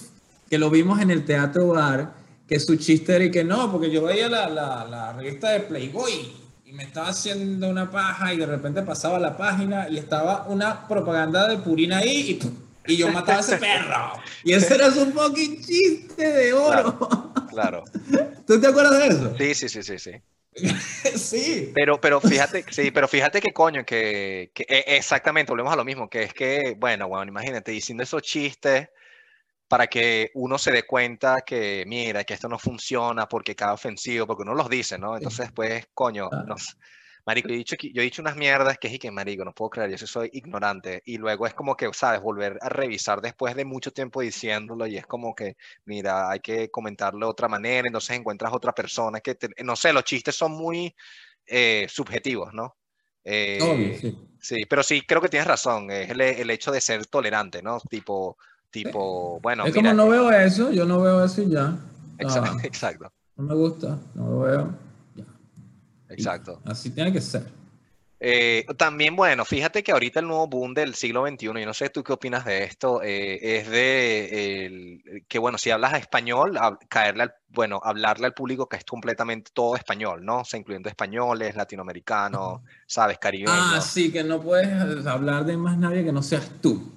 [0.49, 2.15] que lo vimos en el Teatro Bar,
[2.47, 5.61] que su chiste era y que no, porque yo veía la, la, la revista de
[5.61, 6.33] Playboy
[6.65, 10.87] y me estaba haciendo una paja y de repente pasaba la página y estaba una
[10.87, 12.39] propaganda de Purina ahí
[12.87, 14.13] y, y yo mataba a ese perro.
[14.45, 16.97] Y ese era su fucking chiste de oro.
[16.99, 17.33] Claro.
[18.47, 19.35] ¿Tú te acuerdas de eso?
[19.39, 20.13] Sí, sí, sí, sí, sí.
[21.17, 21.73] sí.
[21.75, 25.85] Pero, pero fíjate, sí, pero fíjate que coño, que, que e- exactamente, volvemos a lo
[25.85, 28.89] mismo, que es que, bueno, bueno, imagínate, diciendo esos chistes
[29.69, 34.27] para que uno se dé cuenta que, mira, que esto no funciona porque cada ofensivo,
[34.27, 35.17] porque uno los dice, ¿no?
[35.17, 36.47] Entonces, después, coño, Claro.
[36.47, 36.77] nos,
[37.27, 39.53] marico, yo he, dicho, yo he dicho unas mierdas que es y que, marico, no
[39.53, 41.03] puedo creer, yo sí soy ignorante.
[41.05, 42.21] Y luego es como que, ¿sabes?
[42.23, 46.71] Volver a revisar después de mucho tiempo diciéndolo y es como que, mira, hay que
[46.71, 50.53] comentarlo de otra manera, entonces encuentras otra persona que, te- no sé, los chistes son
[50.53, 50.95] muy
[51.47, 52.77] eh, subjetivos, ¿no?
[53.25, 54.17] Eh, Obvio, sí.
[54.39, 57.81] Sí, pero sí creo que tienes razón, es el, el hecho de ser tolerante, ¿no?
[57.81, 58.37] Tipo,
[58.71, 61.77] tipo, bueno, es mira, como no veo eso, yo no veo eso y ya.
[62.19, 64.86] exa- Ah, exacto, no me gusta, no lo veo.
[66.09, 66.15] Ya.
[66.15, 66.61] Y exacto.
[66.65, 67.45] Así tiene que ser.
[68.19, 71.91] Eh, también, bueno, fíjate que ahorita el nuevo boom del siglo XXI, yo no sé
[71.91, 76.79] tú qué opinas de esto, eh, es de el- que, bueno, si hablas español, hab-
[76.89, 80.39] caerle al, bueno, hablarle al público que es completamente todo español, ¿no?
[80.41, 83.17] O sea, incluyendo españoles, latinoamericanos, ¿sabes?
[83.19, 83.85] Ah, Caribeños.
[83.85, 86.91] sí, que no puedes hablar de más nadie que no seas tú.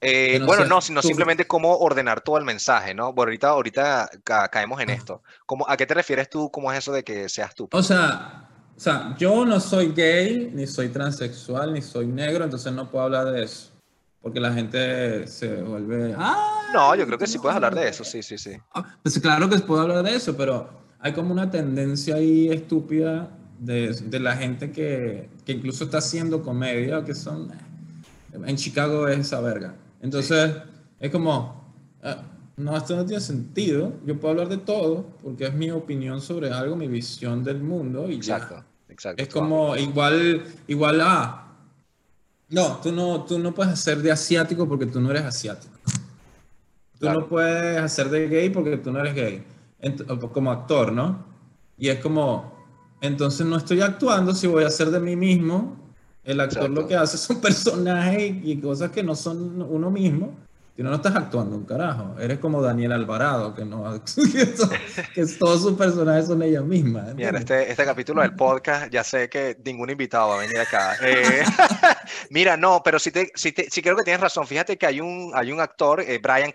[0.00, 1.08] Eh, no bueno, no, sino tú.
[1.08, 3.12] simplemente cómo ordenar todo el mensaje, ¿no?
[3.12, 4.94] Bueno, ahorita, ahorita ca- caemos en Ah.
[4.94, 5.22] esto.
[5.46, 6.50] ¿Cómo, ¿A qué te refieres tú?
[6.50, 7.68] ¿Cómo es eso de que seas tú?
[7.72, 12.72] O sea, o sea, yo no soy gay, ni soy transexual, ni soy negro, entonces
[12.72, 13.70] no puedo hablar de eso.
[14.22, 16.14] Porque la gente se vuelve.
[16.16, 16.70] ¡Ah!
[16.72, 18.52] No, yo creo que sí puedes hablar de eso, sí, sí, sí.
[18.74, 20.68] Ah, Pues claro que puedo hablar de eso, pero
[21.00, 26.42] hay como una tendencia ahí estúpida de, de la gente que, que incluso está haciendo
[26.42, 27.50] comedia, que son...
[28.32, 29.74] En Chicago es esa verga.
[30.00, 30.52] Entonces,
[30.98, 31.72] es como...
[32.02, 32.22] ah,
[32.56, 33.92] no, esto no tiene sentido.
[34.04, 38.08] Yo puedo hablar de todo porque es mi opinión sobre algo, mi visión del mundo
[38.10, 38.36] y ya.
[38.36, 39.22] Exacto, exacto.
[39.22, 41.46] Es como igual, igual a...
[42.50, 45.74] No, tú no, tú no puedes hacer de asiático porque tú no eres asiático.
[45.84, 47.20] Tú Claro.
[47.20, 49.42] no puedes hacer de gay porque tú no eres gay.
[49.80, 51.24] Ent- como actor, ¿no?
[51.78, 52.52] Y es como,
[53.00, 55.89] entonces no estoy actuando si voy a hacer de mí mismo.
[56.24, 56.80] El actor Exacto.
[56.82, 60.36] lo que hace son personajes y cosas que no son uno mismo.
[60.76, 62.16] Si no, no estás actuando un carajo.
[62.18, 63.84] Eres como Daniel Alvarado, que no
[64.32, 64.70] que, to-
[65.14, 67.00] que todos sus personajes son ella misma.
[67.00, 67.40] Mira, ¿entiendes?
[67.42, 70.96] este, este capítulo del podcast, ya sé que ningún invitado va a venir acá.
[71.02, 71.44] Eh,
[72.30, 74.46] mira, no, pero sí, te, sí, te- sí creo que tienes razón.
[74.46, 76.52] Fíjate que hay un, hay un actor, eh, Brian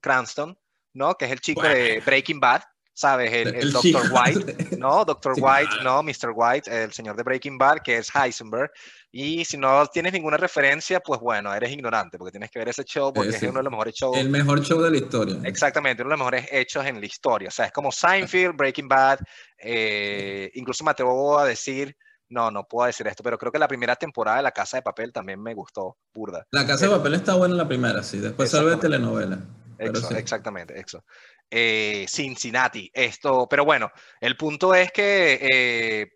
[0.00, 0.58] Cranston,
[0.94, 1.14] ¿no?
[1.14, 2.62] Que es el chico de Breaking Bad,
[2.98, 3.32] ¿sabes?
[3.32, 4.00] El, el chico.
[4.10, 5.04] White, ¿no?
[5.04, 5.36] Dr.
[5.36, 5.84] Sí, White, claro.
[5.84, 6.32] no, Mr.
[6.34, 8.72] White, el señor de Breaking Bad, que es Heisenberg.
[9.12, 12.82] Y si no tienes ninguna referencia, pues bueno, eres ignorante, porque tienes que ver ese
[12.82, 14.16] show, porque Eh, es uno de los mejores shows.
[14.18, 15.36] El mejor show de la historia.
[15.44, 17.48] Exactamente, uno de los mejores hechos en la historia.
[17.48, 19.20] O sea, es como Seinfeld, Breaking Bad.
[19.62, 21.96] eh, incluso me atrevo a decir,
[22.30, 24.82] no, no puedo decir esto, pero creo que la primera temporada de La Casa de
[24.82, 26.44] Papel también me gustó, burda.
[26.50, 28.18] La Casa de Papel está buena en la primera, sí.
[28.18, 28.82] Después Exactamente.
[28.88, 29.38] telenovela.
[29.78, 30.14] Sí.
[30.16, 31.04] Exactamente, eso.
[31.50, 33.90] Eh, Cincinnati, esto, pero bueno,
[34.20, 36.12] el punto es que eh,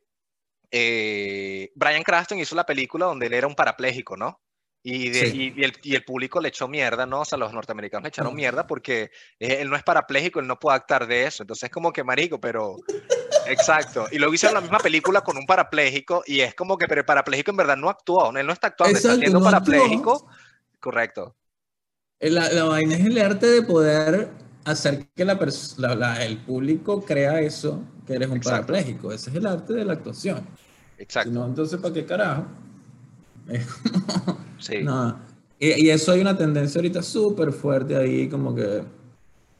[0.70, 4.40] eh, Brian Cranston hizo la película donde él era un parapléjico, ¿no?
[4.84, 5.52] Y, de- Sí.
[5.56, 7.20] y- y el, y el público le echó mierda, ¿no?
[7.20, 10.76] O sea, los norteamericanos le echaron mierda porque él no es parapléjico, él no puede
[10.76, 11.42] actuar de eso.
[11.44, 12.76] Entonces es como que marico, pero...
[13.46, 14.06] Exacto.
[14.10, 17.04] Y luego hicieron la misma película con un parapléjico y es como que, pero el
[17.06, 19.72] parapléjico en verdad no actuó, él no está actuando, está siendo no actuó.
[19.72, 20.28] parapléjico.
[20.80, 21.36] Correcto.
[22.20, 24.30] La, la vaina es el arte de poder
[24.64, 25.38] hacer que la
[25.78, 28.66] la- la- el público crea eso, que eres un Exacto.
[28.68, 29.12] parapléjico.
[29.12, 30.38] Ese es el arte de la actuación.
[30.96, 31.30] Si Exacto.
[31.32, 32.46] no, entonces, ¿para qué carajo?
[34.58, 34.82] Sí.
[34.82, 35.18] no.
[35.58, 38.84] Y, y eso hay una tendencia ahorita súper fuerte ahí, como que.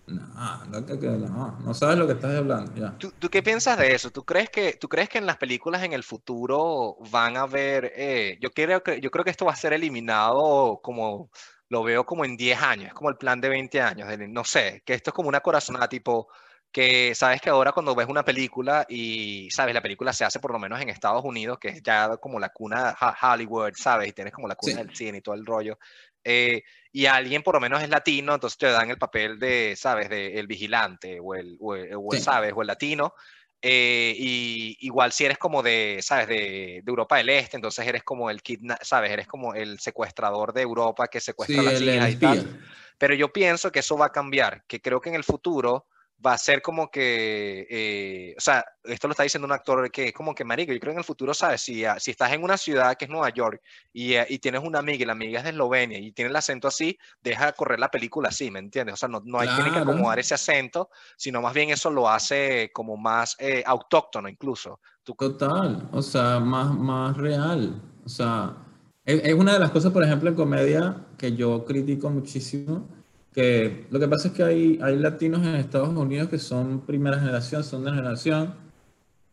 [0.07, 2.73] No, no, que- no, no sabes lo que estás hablando.
[2.75, 2.97] Ya.
[2.99, 4.11] ¿Tú, tú qué piensas de eso?
[4.11, 7.93] ¿Tú crees que, tú crees que en las películas en el futuro van a haber,
[7.97, 11.31] eh, yo creo que, yo creo que esto va a ser eliminado como,
[11.73, 14.83] lo veo como en 10 años, es como el plan de 20 años, no sé,
[14.85, 16.29] que esto es como una corazonada tipo,
[16.71, 20.53] que sabes que ahora cuando ves una película y, sabes, la película se hace por
[20.53, 24.33] lo menos en Estados Unidos, que es ya como la cuna Hollywood, sabes, y tienes
[24.35, 24.83] como la cuna Sí.
[24.83, 25.79] del cine y todo el rollo.
[26.25, 26.63] eh,
[26.93, 30.39] y alguien por lo menos es latino, entonces te dan el papel de, ¿sabes?, de
[30.39, 32.25] el vigilante o el, o el, o el, Sí.
[32.25, 33.15] ¿sabes?, o el latino.
[33.63, 36.35] Eh, y igual si eres como de, ¿sabes?, de,
[36.83, 40.63] de Europa del Este, entonces eres como el kidna ¿sabes?, eres como el secuestrador de
[40.63, 42.61] Europa que secuestra Sí, a las hijas y tal.
[42.99, 45.87] Pero yo pienso que eso va a cambiar, que creo que en el futuro
[46.25, 50.09] va a ser como que, eh, o sea, esto lo está diciendo un actor que
[50.09, 51.63] es como que, marico, yo creo que en el futuro, ¿sabes?
[51.63, 53.61] Si, ah, si estás en una ciudad que es Nueva York
[53.93, 56.37] y, eh, y tienes una amiga y la amiga es de Eslovenia y tiene el
[56.37, 58.95] acento así, deja correr la película así, ¿me entiendes?
[58.95, 59.91] O sea, no, no hay tiene que Claro.
[59.91, 64.81] acomodar ese acento, sino más bien eso lo hace como más eh, autóctono incluso.
[65.03, 67.81] Tú- Total, o sea, más, más real.
[68.05, 68.57] O sea,
[69.05, 72.89] es, es una de las cosas, por ejemplo, en comedia que yo critico muchísimo,
[73.35, 77.19] que lo que pasa es que hay, hay latinos en Estados Unidos que son primera
[77.19, 78.55] generación, son de generación,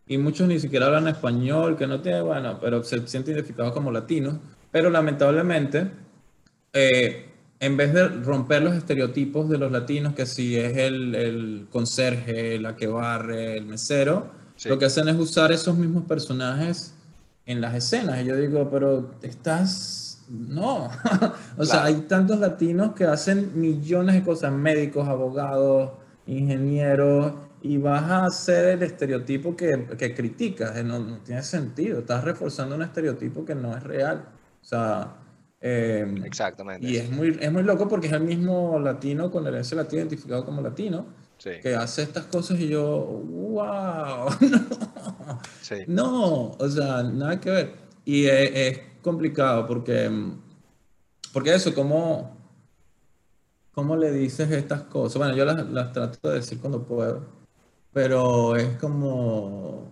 [0.07, 3.91] y muchos ni siquiera hablan español, que no tiene, bueno, pero se sienten identificados como
[3.91, 4.37] latinos,
[4.71, 5.91] pero lamentablemente,
[6.73, 7.25] eh,
[7.59, 12.57] en vez de romper los estereotipos de los latinos, que si es el, el conserje,
[12.59, 14.67] la que barre, el mesero, Sí.
[14.67, 16.93] lo que hacen es usar esos mismos personajes
[17.45, 18.21] en las escenas.
[18.21, 20.08] Y yo digo, pero estás...
[20.29, 20.89] No.
[21.57, 25.93] o sea, hay tantos latinos que hacen millones de cosas, médicos, abogados,
[26.27, 30.77] ingenieros, y vas a hacer el estereotipo que, que criticas.
[30.77, 31.99] eh, No, no tiene sentido.
[31.99, 34.29] Estás reforzando un estereotipo que no es real.
[34.61, 35.15] O sea...
[35.61, 36.87] eh, Exactamente.
[36.87, 40.45] y es muy, es muy loco porque es el mismo latino con herencia latina identificado
[40.45, 41.07] como latino
[41.37, 45.75] Sí, que hace estas cosas y yo, wow, no, sí.
[45.85, 47.75] no, o sea, nada que ver.
[48.05, 50.09] Y es, es complicado porque,
[51.33, 52.37] porque eso, ¿cómo,
[53.71, 55.17] ¿cómo le dices estas cosas?
[55.17, 57.23] Bueno, yo las, trato de decir cuando puedo,
[57.93, 59.91] pero es como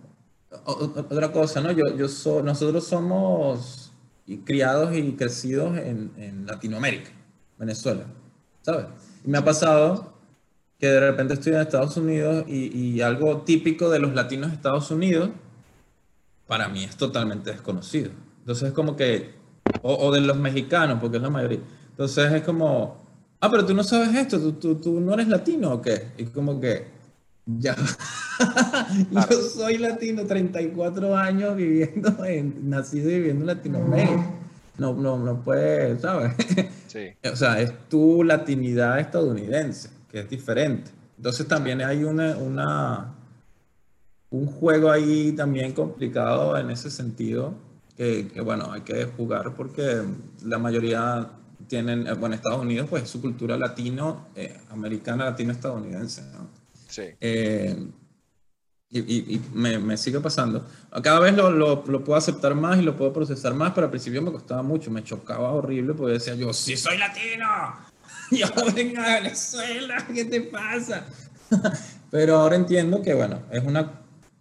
[0.66, 1.72] otra cosa, ¿no?
[1.72, 3.92] Yo, yo so- nosotros somos
[4.44, 7.10] criados y crecidos en, en Latinoamérica,
[7.58, 8.04] Venezuela,
[8.62, 8.86] ¿sabes?
[9.24, 10.14] Y me ha pasado
[10.78, 14.56] que de repente estoy en Estados Unidos y, y algo típico de los latinos de
[14.56, 15.30] Estados Unidos,
[16.46, 18.10] para mí es totalmente desconocido.
[18.48, 19.28] Entonces es como que,
[19.82, 21.58] o, o de los mexicanos, porque es la mayoría.
[21.90, 22.96] Entonces es como,
[23.40, 26.12] ah, pero tú no sabes esto, tú, tú, tú no eres latino o qué?
[26.16, 26.86] Y como que,
[27.44, 27.76] ya.
[29.10, 29.28] Claro.
[29.30, 34.30] Yo soy latino, 34 años viviendo en, nacido y viviendo en Latinoamérica.
[34.78, 36.32] No, no, no puede, ¿sabes?
[36.86, 40.90] Sí, O sea, es tu latinidad estadounidense, que es diferente.
[41.18, 43.14] Entonces también hay una, una,
[44.30, 47.52] un juego ahí también complicado en ese sentido,
[47.98, 50.02] que, que, bueno, hay que jugar porque
[50.44, 51.28] la mayoría
[51.66, 56.48] tienen, eh, bueno, Estados Unidos, pues su cultura latino, eh, americana, latino-estadounidense, ¿no?
[56.88, 57.02] sí.
[57.20, 57.76] Eh,
[58.90, 60.64] y, y- y me, me sigue pasando.
[61.02, 63.90] Cada vez lo, lo, lo puedo aceptar más y lo puedo procesar más, pero al
[63.90, 67.46] principio me costaba mucho, me chocaba horrible porque decía yo, sí soy latino,
[68.30, 71.04] yo vengo de Venezuela, ¿qué te pasa?
[72.12, 73.90] pero ahora entiendo que, bueno, es una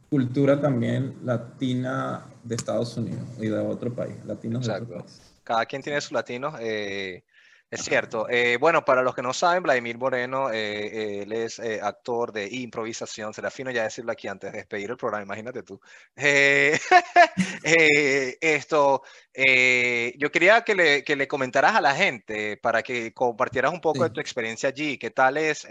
[0.10, 5.06] cultura también latina de Estados Unidos y de otro país, latinos de otro Exacto.
[5.06, 5.22] país.
[5.44, 6.56] Cada quien tiene sus latinos.
[6.60, 7.24] eh,
[7.70, 8.30] es cierto.
[8.30, 12.48] Eh, bueno, para los que no saben, Vladimir Moreno, eh, él es eh, actor de
[12.48, 13.34] improvisación.
[13.34, 15.80] Será fino ya decirlo aquí antes de despedir el programa, imagínate tú.
[16.16, 16.80] Eh,
[17.64, 19.04] eh, esto,
[19.36, 24.04] yo quería que le, que le comentaras a la gente para que compartieras un poco
[24.04, 24.14] de Sí.
[24.14, 24.98] tu experiencia allí.
[24.98, 25.68] ¿Qué tal es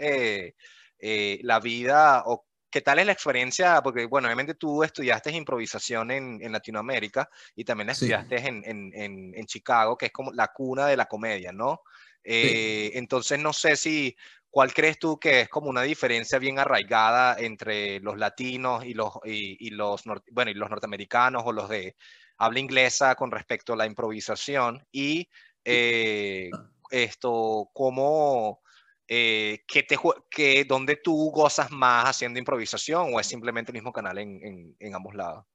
[1.41, 3.81] la vida o qué tal es la experiencia?
[3.81, 7.93] Porque, bueno, obviamente tú estudiaste improvisación en, en Latinoamérica y también Sí.
[7.93, 11.81] estudiaste en, en- en- en Chicago, que es como la cuna de la comedia, ¿no?
[12.23, 14.15] Eh, entonces, no sé si,
[14.49, 19.13] ¿cuál crees tú que es como una diferencia bien arraigada entre los latinos y los,
[19.23, 21.95] y, y los, bueno, y los norteamericanos o los de
[22.37, 24.85] habla inglesa con respecto a la improvisación?
[24.91, 25.29] Y
[25.63, 26.49] eh,
[26.91, 28.61] esto, ¿cómo,
[29.07, 29.97] eh, qué te,
[30.29, 34.75] qué- dónde tú gozas más haciendo improvisación o es simplemente el mismo canal en, en-
[34.79, 35.45] en ambos lados?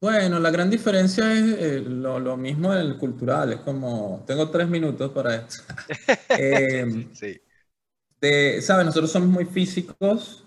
[0.00, 4.50] Bueno, la gran diferencia es eh, lo, lo mismo en el cultural, es como, tengo
[4.50, 5.62] tres minutos para esto.
[6.34, 7.40] Eh, Sí,
[8.20, 8.86] de- ¿sabes?
[8.86, 10.44] Nosotros somos muy físicos,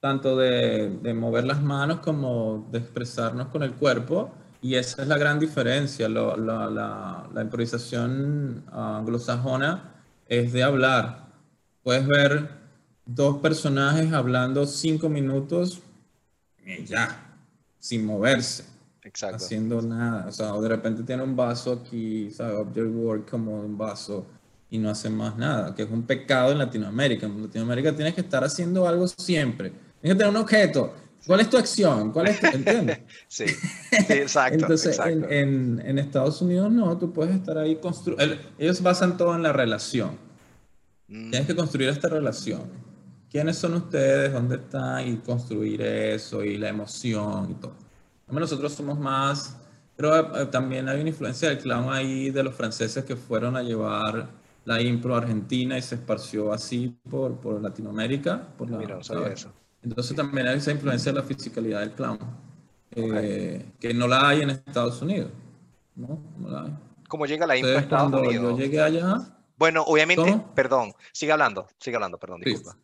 [0.00, 4.32] tanto de, de mover las manos como de expresarnos con el cuerpo,
[4.62, 6.08] y esa es la gran diferencia.
[6.08, 9.94] Lo- la, la- la improvisación ah, anglosajona
[10.28, 11.29] es de hablar.
[11.90, 12.48] Puedes ver
[13.04, 15.80] dos personajes hablando cinco minutos
[16.64, 17.34] y ya,
[17.80, 18.62] sin moverse
[19.02, 19.38] exacto.
[19.38, 20.28] haciendo nada.
[20.28, 22.58] O sea, de repente tiene un vaso aquí, ¿sabes?
[22.58, 24.24] Object Word como un vaso
[24.70, 27.26] y no hace más nada, que es un pecado en Latinoamérica.
[27.26, 29.70] En Latinoamérica tienes que estar haciendo algo siempre.
[30.00, 30.94] Tienes que tener un objeto.
[31.26, 32.12] ¿Cuál es tu acción?
[32.12, 32.46] ¿Cuál es tu...
[32.46, 33.00] ¿Entiendes?
[33.26, 34.60] Sí, sí, exacto.
[34.60, 35.28] Entonces, exacto.
[35.28, 38.36] En, en, en Estados Unidos no, tú puedes estar ahí construyendo...
[38.58, 40.29] Ellos basan todo en la relación.
[41.10, 42.62] Mm, Tienes que construir esta relación.
[43.30, 44.32] ¿Quiénes son ustedes?
[44.32, 45.06] ¿Dónde están?
[45.06, 47.74] Y construir eso y la emoción y todo.
[48.28, 49.56] Nosotros somos más,
[49.96, 53.62] pero eh, también hay una influencia del clown ahí de los franceses que fueron a
[53.62, 54.28] llevar
[54.64, 58.48] la impro a Argentina y se esparció así por, por Latinoamérica.
[58.56, 59.52] Por la, Mira, no sabía eso.
[59.82, 62.18] Entonces también hay esa influencia de la fisicalidad del clown,
[62.92, 65.30] eh, que no la hay en Estados Unidos.
[65.96, 66.20] ¿no?
[66.38, 66.72] No la hay.
[67.08, 68.52] ¿Cómo llega la impro a Entonces, Estados cuando Unidos?
[68.52, 69.16] yo llegué allá,
[69.60, 70.54] Bueno, obviamente, ¿Cómo?
[70.54, 72.50] perdón, sigue hablando, sigue hablando, perdón, Sí.
[72.50, 72.78] disculpa.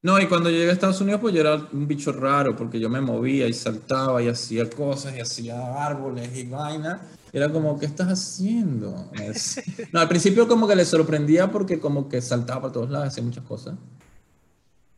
[0.00, 2.88] No, y cuando llegué a Estados Unidos, pues yo era un bicho raro, porque yo
[2.88, 7.02] me movía y saltaba y hacía cosas y hacía árboles y vaina.
[7.30, 9.10] Era como, ¿qué estás haciendo?
[9.12, 9.62] Decía.
[9.92, 13.22] No, al principio como que le sorprendía porque como que saltaba por todos lados, hacía
[13.22, 13.74] muchas cosas.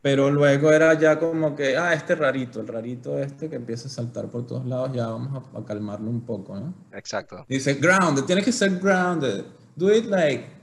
[0.01, 3.91] Pero luego era ya como que, ah, este rarito, el rarito este que empieza a
[3.91, 6.73] saltar por todos lados, ya vamos a, a calmarlo un poco, ¿no?
[6.93, 7.45] Exacto.
[7.49, 9.43] Dice, grounded, tiene que ser grounded.
[9.75, 10.56] Do it like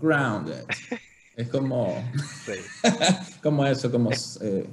[0.00, 0.64] grounded.
[1.36, 2.02] Es como,
[2.44, 2.54] Sí.
[3.42, 4.66] como eso, como eh,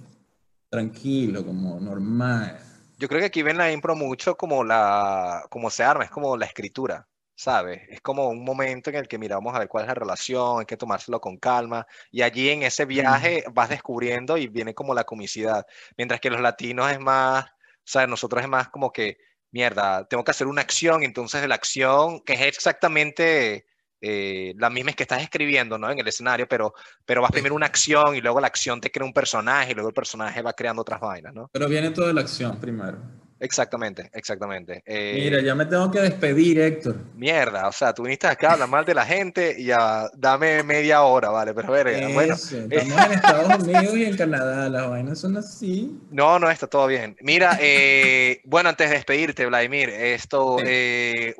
[0.69, 2.57] tranquilo, como normal.
[2.97, 6.37] Yo creo que aquí ven la impro mucho como la, como se arma, es como
[6.37, 7.81] la escritura, ¿sabes?
[7.89, 10.65] Es como un momento en el que miramos a ver cuál es la relación, hay
[10.65, 15.03] que tomárselo con calma, y allí en ese viaje vas descubriendo y viene como la
[15.03, 15.65] comicidad,
[15.97, 17.45] mientras que los latinos es más,
[17.83, 19.17] sea, nosotros es más como que,
[19.51, 23.65] mierda, tengo que hacer una acción, entonces la acción, que es exactamente
[24.05, 25.89] eh, la misma que estás escribiendo, ¿no?
[25.89, 26.73] En el escenario, pero,
[27.05, 29.87] pero vas primero una acción y luego la acción te crea un personaje y luego
[29.89, 31.49] el personaje va creando otras vainas, ¿no?
[31.53, 32.97] Pero viene toda la acción primero.
[33.39, 34.81] Exactamente, exactamente.
[34.85, 36.95] Eh, Mira, ya me tengo que despedir, Héctor.
[37.15, 40.63] Mierda, o sea, tú viniste acá a hablar mal de la gente y a dame
[40.63, 42.71] media hora, vale, pero a ver, eh, bueno, estamos
[43.05, 45.97] en Estados Unidos y en Canadá, las vainas son así.
[46.09, 47.17] no, no, está todo bien.
[47.19, 50.65] Mira, eh, bueno, antes de despedirte, Vladimir, esto, Sí.
[50.67, 51.35] eh,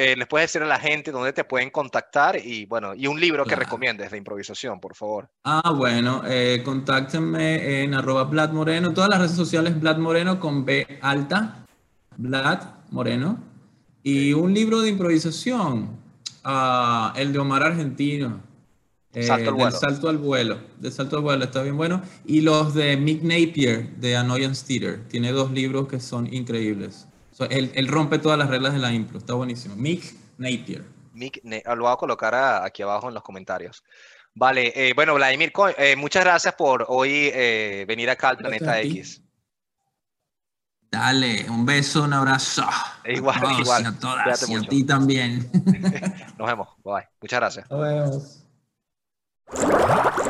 [0.00, 3.18] eh, les puedes decir a la gente dónde te pueden contactar y, bueno, y un
[3.18, 5.28] libro que recomiendes de improvisación, por favor.
[5.42, 10.64] Ah, bueno, eh, contáctenme en arroba Vlad Moreno, todas las redes sociales Vlad Moreno con
[10.64, 11.66] B alta,
[12.16, 13.40] Vlad Moreno,
[14.04, 15.98] y un libro de improvisación,
[16.44, 18.40] ah, el de Omar Argentino,
[19.14, 19.78] eh, Salto al del vuelo.
[19.80, 23.96] salto al vuelo, de salto al vuelo, está bien bueno, y los de Mick Napier
[23.96, 27.07] de Annoyance Theater, tiene dos libros que son increíbles.
[27.38, 29.76] So, él, él rompe todas las reglas de la impro, está buenísimo.
[29.76, 30.84] Mick Napier.
[31.12, 33.84] Mick, ne- lo voy a colocar a- aquí abajo en los comentarios.
[34.34, 38.80] Vale, eh, bueno, Vladimir, eh, muchas gracias por hoy eh, venir acá al Gracias Planeta.
[38.80, 39.22] X.
[40.90, 42.66] Dale, un beso, un abrazo.
[43.04, 43.82] Igual, a igual.
[43.82, 45.48] y a todas, y a ti también.
[46.38, 46.68] Nos vemos.
[46.82, 47.06] Bye.
[47.20, 47.70] Muchas gracias.
[47.70, 47.80] Nos
[49.54, 50.24] vemos.